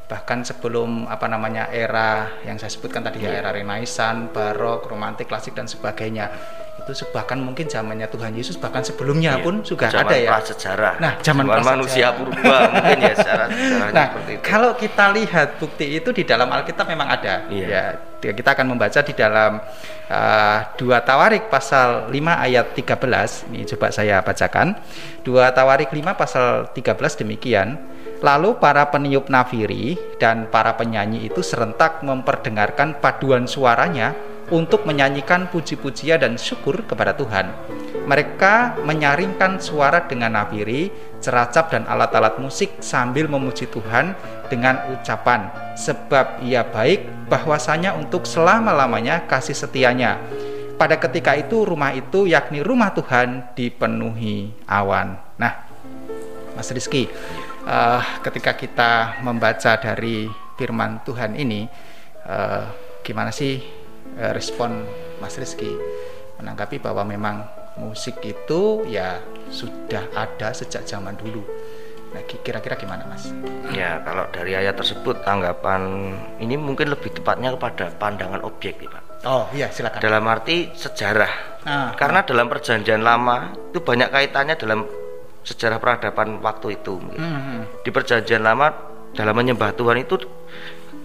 bahkan 0.05 0.41
sebelum 0.41 1.05
apa 1.05 1.25
namanya 1.25 1.65
era 1.67 2.29
yang 2.41 2.55
saya 2.55 2.69
sebutkan 2.69 3.01
tadi 3.01 3.19
ya 3.19 3.33
era 3.35 3.49
Renaissance, 3.49 4.29
Barok, 4.29 4.85
Romantik, 4.85 5.25
Klasik 5.25 5.53
dan 5.53 5.65
sebagainya. 5.65 6.29
Itu 6.75 6.93
bahkan 7.09 7.41
mungkin 7.41 7.65
zamannya 7.65 8.05
Tuhan 8.05 8.29
Yesus 8.31 8.61
bahkan 8.61 8.85
sebelumnya 8.85 9.41
Iya. 9.41 9.41
pun 9.41 9.65
Zaman 9.65 10.05
ada 10.05 10.13
ya. 10.13 10.29
prasejarah 10.29 10.93
Nah, 11.01 11.13
zaman 11.17 11.49
prasejarah. 11.49 11.65
manusia 11.73 12.07
purba 12.13 12.57
mungkin 12.69 12.99
ya 13.01 13.13
secara 13.17 13.45
sejarahnya 13.49 13.89
Nah, 13.89 14.05
seperti 14.05 14.31
itu 14.37 14.41
kalau 14.45 14.71
kita 14.77 15.05
lihat 15.09 15.47
bukti 15.57 15.85
itu 15.97 16.09
di 16.13 16.21
dalam 16.21 16.45
Alkitab 16.45 16.85
memang 16.85 17.09
ada. 17.09 17.49
Iya. 17.49 17.97
Ya, 18.21 18.33
kita 18.33 18.53
akan 18.53 18.65
membaca 18.69 18.99
di 19.01 19.13
dalam 19.13 19.57
uh, 20.05 20.57
dua 20.77 21.01
Tawarik 21.01 21.49
pasal 21.49 22.09
5 22.09 22.13
ayat 22.45 22.73
13. 22.73 23.49
Ini 23.49 23.65
coba 23.73 23.87
saya 23.89 24.21
bacakan. 24.21 24.77
Dua 25.21 25.49
Tawarik 25.49 25.89
5 25.89 26.13
pasal 26.13 26.69
13 26.69 27.21
demikian. 27.21 27.94
Lalu 28.23 28.59
para 28.63 28.87
peniup 28.91 29.27
nafiri 29.27 29.99
dan 30.21 30.47
para 30.47 30.75
penyanyi 30.79 31.27
itu 31.27 31.43
serentak 31.43 31.99
memperdengarkan 32.05 32.99
paduan 33.03 33.43
suaranya 33.43 34.15
untuk 34.53 34.85
menyanyikan 34.85 35.49
puji-pujian 35.49 36.21
dan 36.21 36.37
syukur 36.37 36.85
kepada 36.85 37.17
Tuhan. 37.17 37.49
Mereka 38.05 38.85
menyaringkan 38.85 39.57
suara 39.57 40.05
dengan 40.05 40.37
nafiri, 40.37 40.93
ceracap 41.17 41.73
dan 41.73 41.89
alat-alat 41.89 42.37
musik 42.37 42.77
sambil 42.77 43.25
memuji 43.25 43.65
Tuhan 43.65 44.13
dengan 44.45 44.77
ucapan 44.93 45.49
sebab 45.73 46.45
ia 46.45 46.61
baik 46.61 47.27
bahwasanya 47.27 47.97
untuk 47.97 48.29
selama-lamanya 48.29 49.25
kasih 49.25 49.57
setianya. 49.57 50.21
Pada 50.77 50.99
ketika 51.01 51.33
itu 51.33 51.65
rumah 51.65 51.95
itu 51.95 52.29
yakni 52.29 52.61
rumah 52.61 52.93
Tuhan 52.93 53.55
dipenuhi 53.57 54.53
awan. 54.69 55.17
Nah, 55.39 55.65
Mas 56.53 56.69
Rizky, 56.69 57.09
eh, 57.65 58.01
ketika 58.21 58.53
kita 58.53 58.91
membaca 59.19 59.75
dari 59.75 60.25
firman 60.55 61.01
Tuhan 61.01 61.35
ini, 61.35 61.65
eh, 62.23 62.63
gimana 63.01 63.29
sih 63.29 63.59
eh, 64.15 64.31
respon 64.31 64.85
Mas 65.17 65.35
Rizky 65.35 65.69
menanggapi 66.35 66.77
bahwa 66.77 67.03
memang 67.03 67.43
musik 67.75 68.21
itu 68.21 68.85
ya 68.85 69.19
sudah 69.49 70.07
ada 70.13 70.51
sejak 70.51 70.83
zaman 70.83 71.15
dulu. 71.15 71.43
Nah, 72.11 72.23
ki- 72.23 72.39
kira-kira 72.39 72.75
gimana, 72.75 73.03
Mas? 73.03 73.27
ya 73.69 73.99
kalau 73.99 74.23
dari 74.31 74.55
ayat 74.55 74.73
tersebut 74.73 75.19
tanggapan 75.21 76.15
ini 76.39 76.55
mungkin 76.55 76.87
lebih 76.87 77.11
tepatnya 77.11 77.51
kepada 77.51 77.91
pandangan 77.91 78.39
objektif 78.39 78.87
Pak 78.87 79.03
Oh, 79.25 79.49
iya, 79.51 79.67
silakan. 79.67 79.99
dalam 79.99 80.23
arti 80.23 80.69
sejarah 80.71 81.59
Ah, 81.65 81.91
karena 81.97 82.23
dalam 82.23 82.47
perjanjian 82.47 83.01
lama 83.01 83.51
itu 83.67 83.81
banyak 83.81 84.07
kaitannya 84.07 84.55
dalam 84.55 84.85
sejarah 85.45 85.77
peradaban 85.77 86.41
waktu 86.41 86.75
itu 86.75 86.97
mungkin. 86.97 87.21
Hmm, 87.21 87.39
hmm. 87.39 87.61
di 87.85 87.89
perjanjian 87.93 88.41
lama 88.41 88.73
dalam 89.13 89.31
menyembah 89.31 89.71
Tuhan 89.71 90.01
itu 90.01 90.17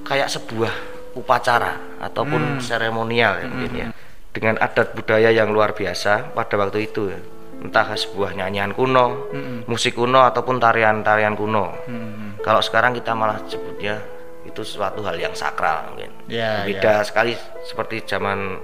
kayak 0.02 0.32
sebuah 0.32 0.72
upacara 1.14 2.00
ataupun 2.00 2.58
seremonial 2.58 3.44
ya 3.44 3.46
mungkin 3.46 3.72
ya. 3.76 3.86
Dengan 4.30 4.56
adat 4.62 4.94
budaya 4.94 5.28
yang 5.28 5.50
luar 5.50 5.74
biasa 5.74 6.32
pada 6.32 6.54
waktu 6.56 6.88
itu 6.88 7.12
ya. 7.12 7.20
entah 7.60 7.92
sebuah 7.92 8.32
nyanyian 8.32 8.72
kuno 8.72 9.28
musik 9.68 9.92
kuno 9.92 10.24
ataupun 10.24 10.56
tarian-tarian 10.56 11.36
kuno. 11.36 11.76
Hmm, 11.84 12.40
kalau 12.40 12.64
sekarang 12.64 12.96
kita 12.96 13.12
malah 13.12 13.36
sebutnya 13.44 14.00
itu 14.48 14.64
suatu 14.64 15.04
hal 15.04 15.20
yang 15.20 15.36
sakral 15.36 15.92
mungkin. 15.92 16.08
Ya, 16.24 16.64
berbeda 16.64 17.04
sekali 17.04 17.36
seperti 17.68 18.00
zaman 18.08 18.56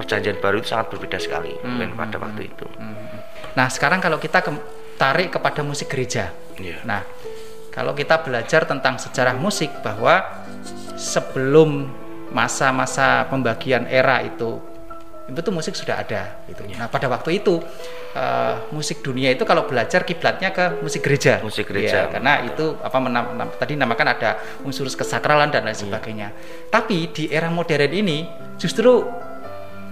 perjanjian 0.00 0.40
baru 0.40 0.64
itu 0.64 0.72
sangat 0.72 0.88
berbeda 0.88 1.20
sekali 1.20 1.52
mungkin 1.60 1.92
pada 1.92 2.16
waktu 2.16 2.48
itu. 2.48 2.64
Nah, 3.52 3.68
sekarang 3.68 4.00
kalau 4.00 4.16
kita 4.16 4.40
ke- 4.40 4.79
tarik 5.00 5.32
kepada 5.32 5.64
musik 5.64 5.88
gereja. 5.88 6.28
Iya. 6.60 6.84
Nah, 6.84 7.00
kalau 7.72 7.96
kita 7.96 8.20
belajar 8.20 8.68
tentang 8.68 9.00
sejarah 9.00 9.32
musik 9.32 9.72
bahwa 9.80 10.44
sebelum 11.00 11.88
masa-masa 12.30 13.24
pembagian 13.26 13.88
era 13.88 14.20
itu 14.22 14.60
itu 15.30 15.46
tuh 15.46 15.54
musik 15.54 15.78
sudah 15.78 16.02
ada 16.02 16.42
gitu. 16.50 16.66
Iya. 16.66 16.84
Nah, 16.84 16.86
pada 16.90 17.06
waktu 17.06 17.38
itu 17.38 17.62
eh, 18.12 18.54
musik 18.74 18.98
dunia 19.00 19.30
itu 19.30 19.46
kalau 19.46 19.62
belajar 19.64 20.02
kiblatnya 20.02 20.50
ke 20.50 20.82
musik 20.82 21.06
gereja. 21.06 21.38
Musik 21.40 21.70
gereja. 21.70 22.10
Iya, 22.10 22.12
karena 22.12 22.42
itu 22.44 22.74
apa 22.82 22.98
menam- 22.98 23.38
nam- 23.38 23.54
tadi 23.54 23.78
namakan 23.78 24.08
ada 24.10 24.30
unsur 24.66 24.90
kesakralan 24.90 25.48
dan 25.54 25.62
lain 25.62 25.78
Iya. 25.78 25.82
sebagainya. 25.86 26.28
Tapi 26.68 27.14
di 27.14 27.24
era 27.30 27.46
modern 27.46 27.94
ini 27.94 28.26
justru 28.58 29.06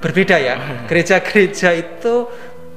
berbeda 0.02 0.36
ya. 0.42 0.58
Gereja-gereja 0.90 1.70
itu 1.70 2.14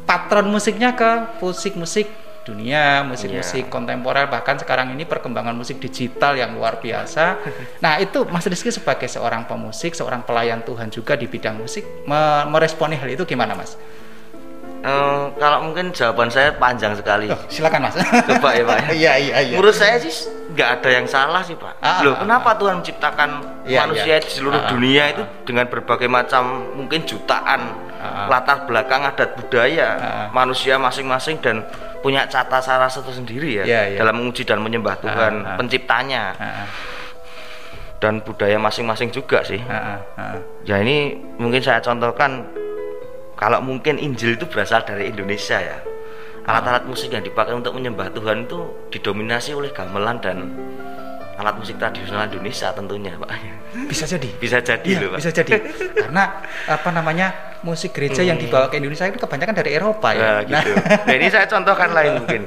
patron 0.03 0.47
musiknya 0.47 0.91
ke 0.91 1.09
musik-musik 1.39 2.07
dunia, 2.41 3.05
musik-musik 3.05 3.65
Iya. 3.65 3.69
kontemporer 3.69 4.25
bahkan 4.25 4.57
sekarang 4.57 4.89
ini 4.89 5.05
perkembangan 5.05 5.53
musik 5.53 5.77
digital 5.77 6.33
yang 6.33 6.51
luar 6.51 6.77
biasa. 6.77 7.37
Nah, 7.85 7.97
itu 7.97 8.25
Mas 8.25 8.43
Rizky 8.43 8.69
sebagai 8.69 9.05
seorang 9.05 9.45
pemusik, 9.45 9.93
seorang 9.93 10.21
pelayan 10.21 10.61
Tuhan 10.61 10.89
juga 10.89 11.13
di 11.13 11.25
bidang 11.25 11.55
musik 11.55 11.85
me- 12.03 12.45
meresponi 12.47 12.97
hal 12.97 13.09
itu 13.09 13.23
gimana, 13.23 13.53
Mas? 13.53 13.77
Eh, 14.81 15.23
kalau 15.37 15.61
mungkin 15.61 15.93
jawaban 15.93 16.25
saya 16.27 16.57
panjang 16.57 16.97
sekali 16.97 17.29
Loh, 17.29 17.37
silakan, 17.45 17.85
Mas. 17.85 18.01
Coba 18.27 18.49
ya 18.51 18.65
Pak. 18.65 18.77
ya. 18.81 18.89
Iya, 18.97 19.13
iya, 19.21 19.35
iya. 19.43 19.53
Menurut 19.53 19.77
saya 19.77 20.01
sih 20.01 20.09
nggak 20.51 20.81
ada 20.81 20.89
yang 20.89 21.05
salah 21.05 21.45
sih 21.45 21.53
Pak. 21.53 21.77
Ah, 21.77 22.01
Loh 22.01 22.17
ah, 22.17 22.25
kenapa 22.25 22.57
Tuhan 22.57 22.81
menciptakan 22.81 23.29
Iya, 23.61 23.85
manusia 23.85 24.17
iya. 24.17 24.17
di 24.17 24.29
seluruh 24.33 24.57
Ah, 24.57 24.65
ah, 24.65 24.71
dunia 24.73 25.03
itu 25.07 25.23
dengan 25.45 25.69
berbagai 25.69 26.09
macam 26.09 26.73
mungkin 26.73 27.05
jutaan 27.05 27.90
Ah, 28.01 28.25
ah. 28.25 28.27
latar 28.27 28.65
belakang 28.65 29.05
adat 29.05 29.37
budaya 29.37 29.87
Ah, 29.93 30.01
ah. 30.01 30.27
manusia 30.33 30.75
masing-masing 30.75 31.37
dan 31.37 31.61
punya 32.01 32.25
cata 32.25 32.57
cara 32.57 32.89
tersendiri 32.89 33.61
ya 33.61 33.63
Iya, 33.63 33.81
iya. 33.93 33.97
dalam 34.01 34.17
menguji 34.17 34.41
dan 34.41 34.57
menyembah 34.59 34.97
Tuhan 34.97 35.33
Ah, 35.45 35.53
ah. 35.53 35.57
penciptanya 35.61 36.23
Ah, 36.33 36.65
ah, 36.65 36.67
dan 38.01 38.17
budaya 38.19 38.57
masing-masing 38.57 39.13
juga 39.13 39.45
sih. 39.45 39.61
ah, 39.69 39.95
ah, 39.95 39.99
ah. 40.17 40.33
Ya 40.65 40.81
ini 40.81 41.13
mungkin 41.37 41.61
saya 41.61 41.77
contohkan 41.77 42.49
kalau 43.37 43.61
mungkin 43.61 43.97
Injil 43.97 44.33
itu 44.33 44.45
berasal 44.45 44.81
dari 44.81 45.09
Indonesia 45.09 45.57
ya. 45.57 45.77
Alat-alat 46.41 46.89
musik 46.89 47.09
yang 47.09 47.21
dipakai 47.21 47.53
untuk 47.53 47.77
menyembah 47.77 48.09
Tuhan 48.09 48.49
itu 48.49 48.57
didominasi 48.89 49.53
oleh 49.53 49.69
gamelan 49.69 50.17
dan 50.17 50.49
alat 51.33 51.55
musik 51.55 51.75
tradisional 51.75 52.25
Indonesia 52.25 52.67
tentunya, 52.69 53.13
Pak. 53.15 53.29
Bisa 53.87 54.05
jadi. 54.05 54.29
Bisa 54.35 54.57
jadi 54.59 54.83
Iya, 54.85 54.99
loh, 54.99 55.09
Pak. 55.11 55.17
bisa 55.19 55.31
jadi. 55.31 55.51
Karena 55.95 56.23
apa 56.67 56.89
namanya 56.89 57.27
musik 57.61 57.91
gereja 57.91 58.21
yang 58.21 58.35
dibawa 58.35 58.67
ke 58.67 58.77
Indonesia 58.77 59.05
itu 59.05 59.17
kebanyakan 59.17 59.55
dari 59.55 59.71
Eropa 59.71 60.11
ya. 60.11 60.39
Nah, 60.39 60.39
gitu. 60.43 60.69
Nah, 61.07 61.13
ini 61.13 61.27
saya 61.27 61.45
contohkan 61.45 61.89
lain 61.91 62.11
mungkin. 62.19 62.41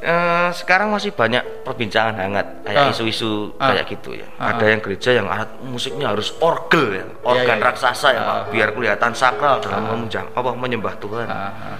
Eh, 0.00 0.48
sekarang 0.56 0.88
masih 0.88 1.12
banyak 1.12 1.44
perbincangan 1.60 2.16
hangat 2.16 2.46
Ah. 2.64 2.64
kayak 2.64 2.84
isu-isu 2.96 3.52
Ah. 3.60 3.68
kayak 3.68 3.84
gitu 3.92 4.16
ya. 4.16 4.24
Ah, 4.40 4.56
Ada 4.56 4.72
yang 4.72 4.80
gereja 4.80 5.10
yang 5.12 5.28
alat 5.28 5.60
musiknya 5.60 6.08
harus 6.08 6.32
orgel 6.40 6.96
ya, 6.96 7.04
organ 7.20 7.44
iya, 7.44 7.60
iya. 7.60 7.68
raksasa 7.68 8.08
ya, 8.10 8.20
Pak, 8.24 8.32
Ah, 8.32 8.42
biar 8.48 8.68
kelihatan 8.72 9.12
sakral 9.12 9.60
dalam 9.60 9.84
memuja 9.86 10.24
apa 10.32 10.56
menyembah 10.56 10.96
Tuhan. 10.96 11.28
Ah, 11.28 11.52
ah. 11.52 11.76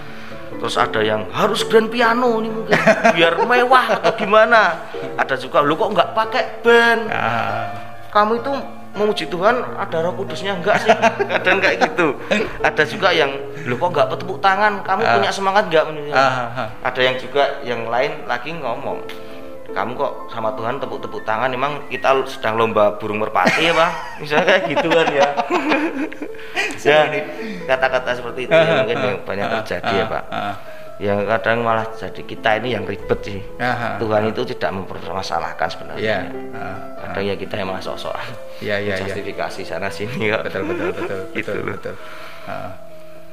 Terus 0.53 0.77
ada 0.77 1.01
yang 1.01 1.25
harus 1.33 1.65
grand 1.65 1.89
piano 1.89 2.37
nih 2.37 2.51
mungkin 2.53 2.77
biar 3.17 3.33
mewah 3.41 3.97
atau 3.97 4.13
gimana. 4.13 4.85
Ada 5.13 5.35
juga 5.35 5.59
lu 5.59 5.73
kok 5.73 5.89
nggak 5.89 6.09
pakai 6.11 6.43
band? 6.61 7.01
Ah, 7.09 7.65
Kamu 8.09 8.37
itu 8.37 8.51
memuji 8.91 9.23
Tuhan 9.25 9.55
ada 9.73 9.97
Roh 10.03 10.13
Kudusnya 10.13 10.51
enggak 10.53 10.83
sih? 10.83 10.91
Kadang 11.31 11.57
kayak 11.57 11.77
gitu. 11.81 12.11
Ada 12.59 12.83
juga 12.83 13.09
yang 13.09 13.31
lu 13.63 13.75
kok 13.75 13.89
nggak 13.89 14.07
bertepuk 14.09 14.39
tangan? 14.39 14.83
Kamu 14.83 15.01
Ah. 15.01 15.15
punya 15.15 15.31
semangat 15.31 15.63
nggak 15.67 15.85
menuju? 15.87 16.11
Ah, 16.11 16.51
ah. 16.51 16.69
Ada 16.83 16.99
yang 17.01 17.15
juga 17.17 17.43
yang 17.63 17.87
lain 17.87 18.27
lagi 18.27 18.51
ngomong 18.51 18.99
kamu 19.71 19.95
kok 19.95 20.27
sama 20.27 20.51
Tuhan 20.51 20.83
tepuk-tepuk 20.83 21.23
tangan 21.23 21.47
emang 21.47 21.79
kita 21.87 22.11
sedang 22.27 22.59
lomba 22.59 22.99
burung 22.99 23.23
merpati 23.23 23.63
ya 23.63 23.73
Pak 23.73 23.91
misalnya 24.19 24.43
kayak 24.45 24.63
gitu 24.67 24.87
kan 24.91 25.07
ya 25.07 25.27
ya 26.83 26.99
kata-kata 27.67 28.11
seperti 28.11 28.39
itu 28.45 28.51
ya, 28.51 28.83
mungkin 28.83 28.97
yang 28.99 29.17
banyak 29.23 29.47
terjadi 29.63 29.93
ya 29.95 30.05
Pak 30.07 30.23
Yang 31.01 31.33
kadang 31.33 31.65
malah 31.65 31.89
jadi 31.97 32.21
kita 32.21 32.61
ini 32.61 32.77
yang 32.77 32.85
ribet 32.85 33.19
sih 33.25 33.41
ah, 33.57 33.65
ah. 33.65 33.93
Tuhan 33.97 34.29
itu 34.29 34.45
tidak 34.53 34.69
mempermasalahkan 34.69 35.65
sebenarnya 35.65 35.97
Iya. 35.97 36.17
Ah, 36.53 36.77
kadang 37.09 37.25
ya 37.25 37.35
kita 37.35 37.53
yang 37.57 37.73
malah 37.73 37.81
sok-sokan 37.81 38.27
Iya, 38.61 38.77
iya, 38.77 38.93
iya. 38.93 39.01
justifikasi 39.01 39.61
sana 39.65 39.89
sini 39.89 40.29
kok 40.29 40.45
Betul, 40.45 40.61
betul, 40.69 40.89
betul, 40.93 41.19
Gitu 41.41 41.51
betul, 41.57 41.73
betul. 41.73 41.95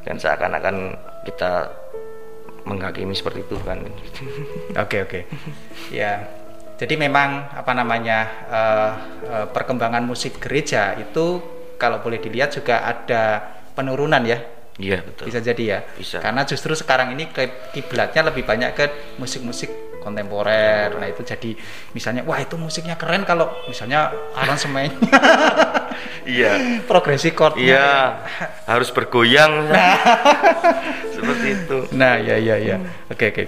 Dan 0.08 0.16
seakan-akan 0.16 0.76
kita 1.28 1.68
menghakimi 2.64 3.12
seperti 3.16 3.44
Tuhan 3.48 3.84
Oke 4.76 5.04
oke. 5.04 5.20
Ya. 5.92 6.24
Jadi 6.78 6.94
memang 6.94 7.50
apa 7.52 7.72
namanya 7.74 8.18
eh, 8.48 8.92
eh, 9.28 9.46
perkembangan 9.50 10.04
musik 10.06 10.38
gereja 10.38 10.94
itu 10.96 11.42
kalau 11.76 11.98
boleh 12.00 12.22
dilihat 12.22 12.54
juga 12.54 12.86
ada 12.86 13.42
penurunan 13.74 14.22
ya. 14.24 14.38
Iya 14.78 15.02
betul 15.02 15.26
Bisa 15.28 15.42
jadi 15.42 15.62
ya. 15.62 15.78
Bisa. 15.98 16.22
Karena 16.22 16.46
justru 16.46 16.72
sekarang 16.78 17.12
ini 17.14 17.28
kiblatnya 17.74 18.30
lebih 18.30 18.46
banyak 18.46 18.70
ke 18.78 18.84
musik-musik 19.18 19.68
kontemporer. 19.98 20.94
Nah, 20.96 21.08
itu 21.10 21.20
jadi 21.26 21.52
misalnya 21.92 22.24
wah 22.24 22.38
itu 22.40 22.54
musiknya 22.56 22.96
keren 22.96 23.26
kalau 23.28 23.50
misalnya 23.68 24.08
aransemennya 24.32 24.94
iya 26.24 26.80
progresi 26.86 27.34
chordnya. 27.34 27.60
iya 27.60 27.88
harus 28.64 28.88
bergoyang 28.94 29.68
seperti 31.14 31.46
itu 31.52 31.78
Nah, 31.92 32.16
ya 32.16 32.38
ya 32.38 32.56
ya. 32.56 32.76
Oke 33.10 33.34
oke. 33.34 33.44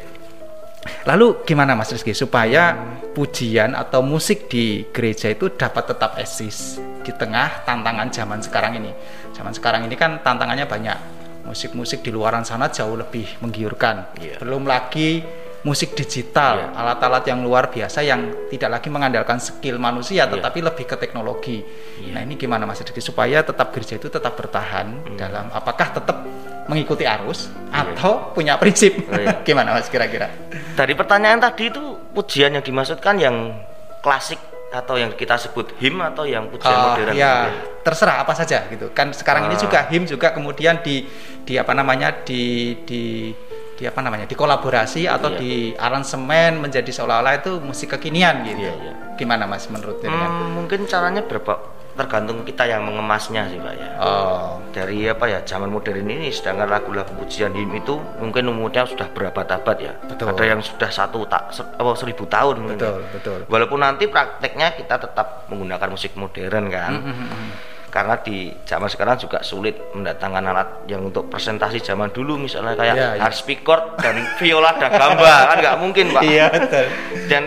Lalu 1.05 1.45
gimana 1.45 1.77
Mas 1.77 1.93
Rizky 1.93 2.16
supaya 2.16 2.73
pujian 3.12 3.77
atau 3.77 4.01
musik 4.01 4.49
di 4.49 4.88
gereja 4.90 5.29
itu 5.29 5.53
dapat 5.53 5.93
tetap 5.93 6.16
eksis 6.16 6.81
di 7.05 7.12
tengah 7.12 7.64
tantangan 7.69 8.09
zaman 8.09 8.40
sekarang 8.40 8.81
ini. 8.81 8.93
Zaman 9.37 9.53
sekarang 9.53 9.85
ini 9.85 9.97
kan 9.97 10.21
tantangannya 10.25 10.64
banyak. 10.64 11.19
Musik-musik 11.42 12.00
di 12.00 12.11
luaran 12.11 12.42
sana 12.42 12.68
jauh 12.68 12.94
lebih 12.94 13.40
menggiurkan. 13.40 14.14
Iya. 14.16 14.38
Belum 14.38 14.64
lagi 14.64 15.20
musik 15.61 15.92
digital, 15.92 16.72
Iya. 16.72 16.79
alat-alat 16.79 17.24
yang 17.29 17.44
luar 17.44 17.68
biasa 17.68 18.00
yang 18.00 18.48
tidak 18.48 18.81
lagi 18.81 18.88
mengandalkan 18.88 19.37
skill 19.37 19.76
manusia 19.76 20.24
Iya. 20.24 20.33
tetapi 20.33 20.59
lebih 20.64 20.85
ke 20.88 20.96
teknologi. 20.96 21.61
Iya. 22.00 22.16
Nah, 22.16 22.20
ini 22.24 22.35
gimana 22.35 22.64
Mas 22.64 22.81
Rizky 22.81 23.05
supaya 23.05 23.44
tetap 23.44 23.68
gereja 23.70 23.96
itu 23.96 24.09
tetap 24.09 24.33
bertahan 24.35 24.87
Hmm. 25.05 25.16
dalam 25.20 25.53
apakah 25.53 25.92
tetap 25.92 26.16
mengikuti 26.64 27.05
arus 27.05 27.50
atau 27.68 28.31
punya 28.33 28.57
prinsip? 28.57 28.94
Oh, 29.11 29.18
iya. 29.18 29.42
Gimana 29.46 29.74
Mas 29.74 29.90
kira-kira? 29.90 30.31
dari 30.70 30.94
pertanyaan 30.96 31.42
tadi 31.42 31.68
itu 31.68 31.83
pujian 32.14 32.57
yang 32.57 32.64
dimaksudkan 32.64 33.20
yang 33.20 33.53
klasik 34.00 34.40
atau 34.70 34.94
yang 34.94 35.11
kita 35.12 35.35
sebut 35.35 35.74
him 35.83 35.98
atau 35.98 36.22
yang 36.22 36.46
pujian 36.46 36.70
Oh, 36.70 36.94
modern 36.94 37.12
ya 37.12 37.50
terserah 37.83 38.22
apa 38.22 38.33
saja 38.33 38.70
gitu. 38.70 38.94
Kan 38.94 39.11
sekarang 39.11 39.50
ini 39.50 39.59
Ah. 39.59 39.61
juga 39.61 39.78
him 39.90 40.06
juga 40.06 40.30
kemudian 40.30 40.78
di 40.80 41.02
di 41.42 41.59
apa 41.59 41.74
namanya 41.74 42.22
di 42.22 42.74
di 42.87 43.35
di 43.74 43.83
apa 43.83 43.98
namanya 43.98 44.28
dikolaborasi 44.28 45.09
atau 45.09 45.35
Iya. 45.35 45.38
di 45.40 45.52
aransemen 45.74 46.61
menjadi 46.61 46.87
seolah-olah 46.87 47.40
itu 47.40 47.59
musik 47.59 47.90
kekinian 47.90 48.44
gitu. 48.44 48.62
Iya, 48.62 48.72
iya. 48.78 48.92
Gimana 49.16 49.48
Mas 49.48 49.66
menurut 49.66 49.98
jenengan? 49.98 50.30
Hmm, 50.30 50.50
mungkin 50.54 50.87
caranya 50.87 51.24
berapa 51.24 51.80
tergantung 51.92 52.42
kita 52.42 52.64
yang 52.64 52.83
mengemasnya 52.83 53.44
sih 53.46 53.59
pak 53.59 53.74
ya 53.74 53.88
Oh, 53.96 54.62
dari 54.70 55.05
apa 55.05 55.26
ya 55.26 55.38
zaman 55.40 55.68
modern 55.68 56.00
ini 56.03 56.29
sedangkan 56.29 56.66
lagu-lagu 56.66 57.12
pujian 57.12 57.50
him 57.50 57.70
itu 57.72 57.92
mungkin 58.16 58.46
umurnya 58.46 58.85
sudah 58.85 59.09
berabad-abad 59.09 59.76
ya 59.76 59.92
Betul. 60.05 60.31
ada 60.31 60.44
yang 60.46 60.61
sudah 60.61 60.88
satu 60.88 61.22
tak 61.24 61.50
se- 61.50 61.66
apa, 61.66 61.90
seribu 61.94 62.24
tahun 62.24 62.55
mungkin 62.59 62.76
ya. 62.76 62.88
betul, 62.88 63.00
betul. 63.12 63.38
walaupun 63.46 63.79
nanti 63.79 64.07
prakteknya 64.07 64.72
kita 64.72 64.96
tetap 64.98 65.44
menggunakan 65.46 65.88
musik 65.88 66.14
modern 66.14 66.64
kan 66.66 66.92
Mm-mm. 66.96 67.46
karena 67.88 68.14
di 68.16 68.37
zaman 68.62 68.87
sekarang 68.87 69.18
juga 69.18 69.42
sulit 69.42 69.74
mendatangkan 69.90 70.44
alat 70.46 70.68
yang 70.87 71.03
untuk 71.03 71.26
presentasi 71.26 71.83
zaman 71.83 72.09
dulu 72.09 72.38
misalnya 72.38 72.72
kayak 72.74 72.94
Iya, 72.94 73.09
iya. 73.12 73.20
harpsichord 73.20 73.98
dan 73.98 74.14
viola 74.38 74.72
da 74.72 74.88
gamba 74.88 75.35
kan 75.48 75.57
nggak 75.59 75.76
mungkin 75.76 76.07
pak 76.11 76.22
Iya 76.22 76.46
betul. 76.48 76.87
dan 77.26 77.42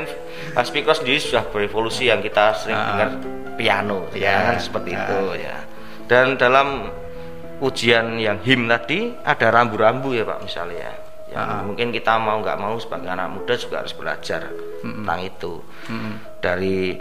harpsichord 0.51 0.97
sendiri 0.99 1.17
sudah 1.17 1.47
berevolusi 1.47 2.05
yang 2.05 2.19
kita 2.19 2.53
sering 2.53 2.75
Ah. 2.75 2.87
dengar 2.91 3.09
piano 3.53 4.09
Iya. 4.11 4.33
kan 4.51 4.57
seperti 4.57 4.91
Ah. 4.91 4.99
itu 4.99 5.19
ya 5.39 5.57
dan 6.05 6.35
dalam 6.35 6.89
ujian 7.59 8.17
yang 8.17 8.41
him 8.41 8.65
tadi 8.65 9.13
ada 9.21 9.47
rambu-rambu 9.49 10.11
ya 10.11 10.23
pak 10.23 10.41
misalnya 10.41 10.91
yang 11.29 11.41
Ah. 11.41 11.61
mungkin 11.61 11.89
kita 11.89 12.17
mau 12.17 12.37
nggak 12.39 12.57
mau 12.57 12.75
sebagai 12.75 13.07
anak 13.07 13.29
muda 13.29 13.53
juga 13.55 13.81
harus 13.81 13.93
belajar 13.93 14.49
tentang 14.79 15.19
itu 15.21 15.63
Mm-mm. 15.87 16.13
dari 16.39 16.99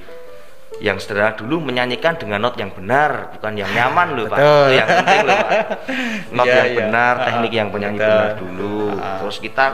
yang 0.81 0.97
sederhana 0.97 1.37
dulu 1.37 1.61
menyanyikan 1.63 2.17
dengan 2.17 2.41
not 2.41 2.57
yang 2.57 2.73
benar 2.73 3.29
bukan 3.31 3.53
yang 3.55 3.69
nyaman 3.69 4.17
loh 4.17 4.25
pak 4.25 4.39
itu 4.41 4.57
yang 4.73 4.89
penting 4.89 5.21
loh 5.23 5.37
pak 5.37 5.51
not 6.37 6.47
Iya, 6.47 6.55
yang 6.55 6.67
iya. 6.67 6.79
benar 6.81 7.13
Ah, 7.13 7.25
teknik 7.27 7.53
yang 7.53 7.69
penyanyi 7.69 7.99
betul. 7.99 8.09
benar 8.09 8.33
dulu 8.37 8.77
Ah. 8.95 9.17
terus 9.21 9.37
kita 9.39 9.65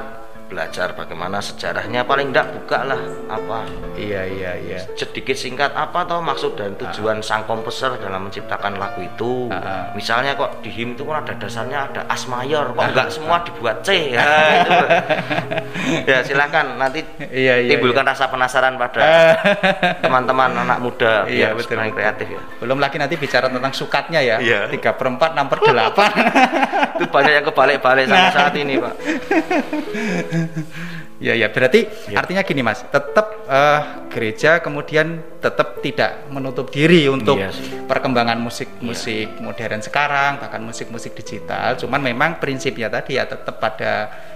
belajar 0.48 0.92
bagaimana 0.92 1.38
sejarahnya 1.38 2.02
paling 2.02 2.28
tidak 2.28 2.48
buka 2.50 2.78
lah 2.82 3.00
apa 3.28 3.68
Iya 3.94 4.22
iya 4.24 4.52
iya. 4.56 4.78
sedikit 4.94 5.34
singkat 5.34 5.70
apa 5.70 6.02
toh 6.02 6.18
maksud 6.18 6.54
dan 6.54 6.72
tujuan 6.74 7.20
sang 7.20 7.44
komposer 7.44 7.94
dalam 7.96 8.26
menciptakan 8.26 8.74
lagu 8.74 9.00
itu 9.00 9.50
Ah. 9.50 9.92
misalnya 9.92 10.32
kok 10.34 10.60
di 10.60 10.70
him 10.70 10.92
itu 10.92 11.02
kan 11.02 11.20
ada 11.20 11.34
dasarnya 11.34 11.78
ada 11.86 12.00
as 12.06 12.24
mayor 12.24 12.70
kok 12.70 12.80
enggak 12.82 13.08
semua 13.08 13.42
dibuat 13.42 13.82
C 13.82 14.10
ya 14.10 14.24
itu 14.56 14.72
ya 16.04 16.18
silakan 16.22 16.76
nanti 16.76 17.04
Iya 17.20 17.60
iya. 17.60 17.70
timbulkan 17.70 18.04
rasa 18.04 18.26
penasaran 18.26 18.74
pada 18.74 18.98
iya. 18.98 19.32
teman-teman 19.98 20.50
anak 20.58 20.78
muda 20.78 21.24
Iya, 21.24 21.52
biar 21.52 21.58
betul, 21.58 21.76
betul. 21.76 21.92
kreatif 21.92 22.26
ya 22.30 22.40
Belum 22.58 22.78
lagi 22.78 22.96
nanti 22.96 23.14
bicara 23.14 23.46
tentang 23.46 23.70
sukatnya 23.70 24.20
ya. 24.20 24.36
Iya. 24.38 24.60
Tiga 24.68 24.92
per 24.92 25.06
empat, 25.08 25.30
enam 25.32 25.46
per 25.46 25.60
delapan. 25.60 26.10
itu 26.94 27.04
banyak 27.06 27.32
yang 27.32 27.46
kebalik-balik 27.46 28.04
sampai 28.06 28.16
Nah. 28.20 28.34
saat 28.34 28.54
ini 28.56 28.74
pak 28.76 28.94
Ya 31.18 31.34
ya 31.34 31.50
berarti 31.50 31.90
Ya. 32.06 32.22
artinya 32.22 32.42
gini 32.42 32.62
mas, 32.62 32.78
tetap 32.84 33.26
eh, 33.44 33.80
gereja 34.08 34.58
kemudian 34.58 35.18
tetap 35.36 35.82
tidak 35.82 36.30
menutup 36.30 36.70
diri 36.70 37.06
untuk 37.06 37.34
Iya 37.36 37.50
sih. 37.50 37.82
perkembangan 37.84 38.38
musik 38.38 38.70
musik 38.78 39.26
modern 39.38 39.82
sekarang 39.82 40.38
bahkan 40.38 40.62
musik 40.62 40.88
musik 40.88 41.12
digital. 41.12 41.74
Cuman 41.74 41.98
memang 42.00 42.38
prinsipnya 42.38 42.86
tadi 42.86 43.14
ya 43.14 43.26
tetap 43.26 43.58
pada 43.58 43.92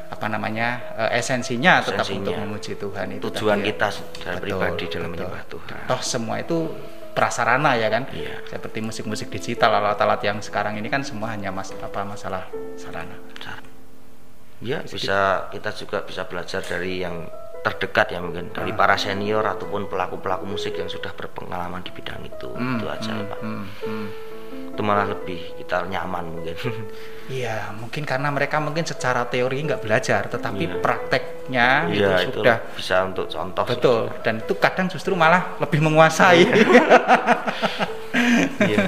apa 0.09 0.27
namanya 0.27 0.69
eh, 1.01 1.17
esensinya 1.17 1.81
tetap 1.81 2.03
Esensinya. 2.03 2.19
untuk 2.21 2.35
memuji 2.37 2.73
Tuhan 2.75 3.07
itu. 3.13 3.23
tujuan 3.31 3.57
tadi 3.57 3.63
ya. 3.63 3.69
kita 3.71 3.87
secara 3.89 4.35
Betul, 4.35 4.43
pribadi 4.43 4.85
dalam 4.89 5.09
menyembah 5.09 5.43
Tuhan 5.47 5.79
Toh 5.87 6.01
semua 6.03 6.37
itu 6.37 6.59
prasarana 7.13 7.77
ya 7.77 7.89
kan, 7.89 8.09
Iya. 8.09 8.41
seperti 8.49 8.81
musik-musik 8.81 9.29
digital 9.29 9.71
alat-alat 9.71 10.19
yang 10.21 10.41
sekarang 10.41 10.75
ini 10.75 10.89
kan 10.89 11.05
semua 11.05 11.31
hanya 11.31 11.53
mas 11.53 11.71
apa 11.71 12.03
masalah 12.03 12.49
sarana. 12.75 13.15
Ya, 14.63 14.79
bisa 14.81 15.51
kita 15.51 15.75
juga 15.75 16.07
bisa 16.07 16.23
belajar 16.25 16.63
dari 16.63 17.03
yang 17.03 17.27
terdekat 17.63 18.11
ya 18.11 18.19
mungkin 18.19 18.51
dari 18.51 18.75
para 18.75 18.95
senior 18.95 19.43
ataupun 19.43 19.87
pelaku-pelaku 19.87 20.47
musik 20.47 20.75
yang 20.75 20.87
sudah 20.87 21.15
berpengalaman 21.15 21.83
di 21.83 21.91
bidang 21.91 22.23
itu. 22.23 22.51
Hmm, 22.51 22.79
itu 22.79 22.87
aja 22.87 23.11
ya, 23.11 23.25
Pak. 23.27 23.39
Hmm, 23.39 23.67
hmm. 23.83 24.07
Itu 24.75 24.83
malah 24.83 25.07
lebih 25.07 25.59
kita 25.59 25.87
nyaman 25.87 26.25
mungkin. 26.31 26.57
Iya, 27.23 27.71
mungkin 27.79 28.03
karena 28.03 28.35
mereka 28.35 28.59
mungkin 28.59 28.83
secara 28.83 29.23
teori 29.31 29.63
nggak 29.63 29.87
belajar, 29.87 30.27
tetapi 30.27 30.67
Iya. 30.67 30.77
prakteknya 30.83 31.69
Iya, 31.87 31.95
itu 31.95 32.35
itu 32.35 32.39
sudah 32.43 32.57
bisa 32.75 32.97
untuk 33.07 33.31
contoh. 33.31 33.63
sih. 33.63 33.71
betul. 33.79 34.01
Dan 34.27 34.35
itu 34.43 34.55
kadang 34.59 34.87
justru 34.91 35.15
malah 35.15 35.55
lebih 35.63 35.81
menguasai. 35.87 36.43
Iya. 38.63 38.79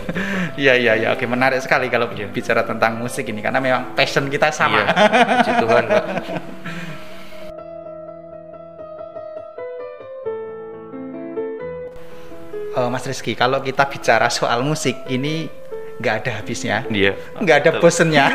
Iya, 0.54 0.72
iya, 0.76 0.92
iya. 1.00 1.08
Oke, 1.16 1.24
menarik 1.24 1.58
sekali 1.64 1.88
kalau 1.88 2.12
Iya. 2.12 2.28
bicara 2.28 2.62
tentang 2.62 3.00
musik 3.00 3.24
ini 3.26 3.40
karena 3.40 3.58
memang 3.58 3.96
passion 3.96 4.28
kita 4.28 4.52
sama. 4.52 4.84
Iya. 4.84 4.92
Puji 5.40 5.52
Tuhan, 5.64 5.84
Pak. 5.88 6.04
Eh, 12.74 12.88
Mas 12.90 13.06
Rizky, 13.06 13.38
kalau 13.38 13.62
kita 13.62 13.86
bicara 13.86 14.26
soal 14.26 14.66
musik 14.66 15.06
ini 15.06 15.46
nggak 16.02 16.14
ada 16.26 16.30
habisnya, 16.42 16.82
Iya. 16.90 17.14
nggak 17.38 17.56
ada 17.62 17.70
bosennya. 17.78 18.26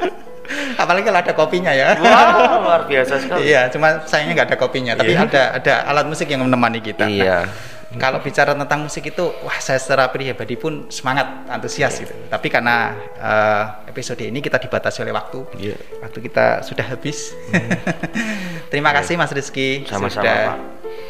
Apalagi 0.82 1.06
kalau 1.06 1.20
ada 1.22 1.30
kopinya 1.30 1.70
ya. 1.70 1.94
Wah, 2.02 2.58
luar 2.66 2.82
biasa 2.90 3.22
sekali. 3.22 3.46
Iya, 3.46 3.70
cuma 3.70 4.02
sayangnya 4.10 4.42
nggak 4.42 4.48
ada 4.50 4.58
kopinya, 4.58 4.92
tapi 4.98 5.14
Iya. 5.14 5.22
ada 5.22 5.42
ada 5.54 5.74
alat 5.86 6.06
musik 6.10 6.26
yang 6.26 6.42
menemani 6.42 6.82
kita. 6.82 7.06
Iya. 7.06 7.46
Kalau 7.90 8.22
bicara 8.22 8.54
tentang 8.54 8.86
musik 8.86 9.10
itu, 9.10 9.34
wah 9.42 9.58
saya 9.58 9.82
secara 9.82 10.06
pribadi 10.06 10.54
pun 10.54 10.86
semangat, 10.86 11.26
antusias 11.50 11.98
Iya. 11.98 12.06
gitu. 12.06 12.14
Tapi 12.30 12.46
karena 12.46 12.94
eh, 13.18 13.64
episode 13.90 14.22
ini 14.22 14.38
kita 14.38 14.62
dibatasi 14.62 15.02
oleh 15.02 15.10
waktu, 15.10 15.42
Iya. 15.58 15.74
waktu 15.98 16.18
kita 16.22 16.62
sudah 16.62 16.86
habis. 16.86 17.34
Terima 18.70 18.94
kasih 18.94 19.18
Mas 19.18 19.34
Rizky 19.34 19.82
Iya. 19.82 19.90
Sama-sama, 19.90 20.22
sudah 20.22 20.38
Pak. 20.46 20.58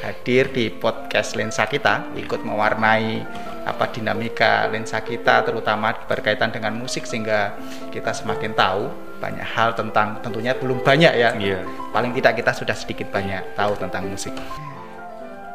hadir 0.00 0.44
di 0.48 0.72
podcast 0.72 1.36
lensa 1.36 1.68
kita, 1.68 2.16
ikut 2.16 2.40
mewarnai 2.40 3.28
apa 3.68 3.84
dinamika 3.92 4.64
lensa 4.72 5.04
kita, 5.04 5.44
terutama 5.44 5.92
berkaitan 6.08 6.48
dengan 6.48 6.72
musik 6.72 7.04
sehingga 7.04 7.60
kita 7.92 8.16
semakin 8.16 8.56
tahu 8.56 8.88
banyak 9.20 9.44
hal 9.44 9.76
tentang 9.76 10.16
tentunya 10.24 10.56
belum 10.56 10.80
banyak 10.80 11.12
ya. 11.12 11.36
Iya. 11.36 11.60
Paling 11.92 12.16
tidak 12.16 12.40
kita 12.40 12.56
sudah 12.56 12.72
sedikit 12.72 13.12
banyak 13.12 13.52
tahu 13.52 13.76
tentang 13.76 14.08
musik. 14.08 14.32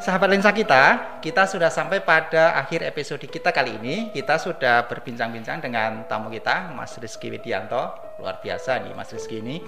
Sahabat 0.05 0.29
lensa 0.29 0.53
kita, 0.53 1.17
kita 1.17 1.49
sudah 1.49 1.73
sampai 1.73 1.97
pada 2.05 2.53
akhir 2.61 2.85
episode 2.85 3.25
kita 3.25 3.49
kali 3.49 3.81
ini. 3.81 4.13
Kita 4.13 4.37
sudah 4.37 4.85
berbincang-bincang 4.85 5.65
dengan 5.65 6.05
tamu 6.05 6.29
kita, 6.29 6.69
Mas 6.77 6.93
Rizky 7.01 7.33
Widianto. 7.33 8.13
Luar 8.21 8.37
biasa 8.37 8.85
nih 8.85 8.93
Mas 8.93 9.09
Rizky 9.09 9.41
ini. 9.41 9.65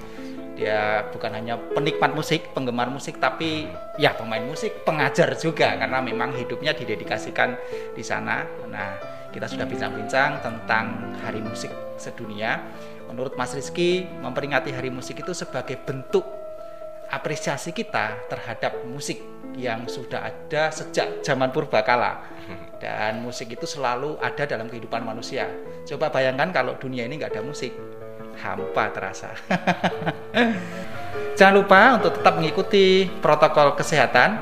Dia 0.53 1.09
bukan 1.09 1.33
hanya 1.33 1.57
penikmat 1.57 2.13
musik, 2.13 2.53
penggemar 2.53 2.85
musik, 2.93 3.17
tapi 3.17 3.65
ya 3.97 4.13
pemain 4.13 4.45
musik, 4.45 4.85
pengajar 4.85 5.33
juga 5.41 5.73
karena 5.73 6.05
memang 6.05 6.29
hidupnya 6.38 6.77
didedikasikan 6.77 7.57
di 7.97 8.05
sana. 8.05 8.45
Nah, 8.69 8.93
kita 9.33 9.49
sudah 9.49 9.65
bincang-bincang 9.65 10.45
tentang 10.45 11.17
Hari 11.25 11.41
Musik 11.41 11.73
Sedunia. 11.97 12.61
Menurut 13.09 13.33
Mas 13.41 13.57
Rizky, 13.57 14.05
memperingati 14.21 14.69
Hari 14.69 14.93
Musik 14.93 15.17
itu 15.17 15.33
sebagai 15.33 15.81
bentuk 15.81 16.29
apresiasi 17.09 17.71
kita 17.71 18.27
terhadap 18.29 18.83
musik 18.85 19.36
yang 19.55 19.87
sudah 19.87 20.27
ada 20.27 20.73
sejak 20.73 21.23
zaman 21.23 21.53
purbakala 21.53 22.25
dan 22.83 23.23
musik 23.23 23.53
itu 23.53 23.63
selalu 23.63 24.19
ada 24.19 24.43
dalam 24.43 24.67
kehidupan 24.67 25.05
manusia. 25.05 25.47
Coba 25.87 26.11
bayangkan 26.11 26.51
kalau 26.51 26.75
dunia 26.75 27.07
ini 27.07 27.21
nggak 27.21 27.37
ada 27.37 27.43
musik, 27.45 27.71
hampa 28.41 28.91
terasa. 28.91 29.31
Jangan 31.37 31.53
lupa 31.53 32.01
untuk 32.01 32.17
tetap 32.17 32.33
mengikuti 32.41 33.05
protokol 33.21 33.77
kesehatan, 33.77 34.41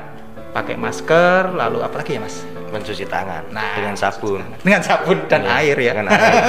pakai 0.56 0.80
masker, 0.80 1.52
lalu 1.52 1.84
apa 1.84 2.00
lagi 2.00 2.16
ya 2.16 2.24
mas? 2.24 2.55
Mencuci 2.76 3.04
tangan 3.08 3.48
Nah, 3.50 3.74
dengan 3.74 3.96
sabun 3.96 4.42
Dengan 4.60 4.82
sabun 4.84 5.24
dan 5.26 5.42
Iya, 5.42 5.56
air 5.60 5.76
ya. 5.80 5.92
dengan 5.96 6.06
air. 6.12 6.42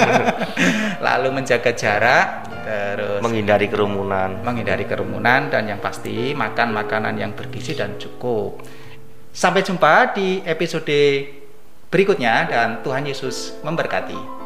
lalu 1.07 1.29
menjaga 1.41 1.71
jarak, 1.73 2.27
terus 2.67 3.21
menghindari 3.23 3.67
kerumunan 3.71 4.43
menghindari 4.43 4.83
kerumunan 4.83 5.47
dan 5.47 5.63
yang 5.71 5.79
pasti 5.79 6.35
makan 6.35 6.75
makanan 6.75 7.15
yang 7.15 7.31
bergizi 7.33 7.73
dan 7.73 7.95
cukup. 7.95 8.59
Sampai 9.31 9.61
jumpa 9.61 10.17
di 10.17 10.41
episode 10.43 10.99
berikutnya 11.87 12.49
dan 12.49 12.69
Tuhan 12.83 13.05
Yesus 13.07 13.61
memberkati. 13.63 14.36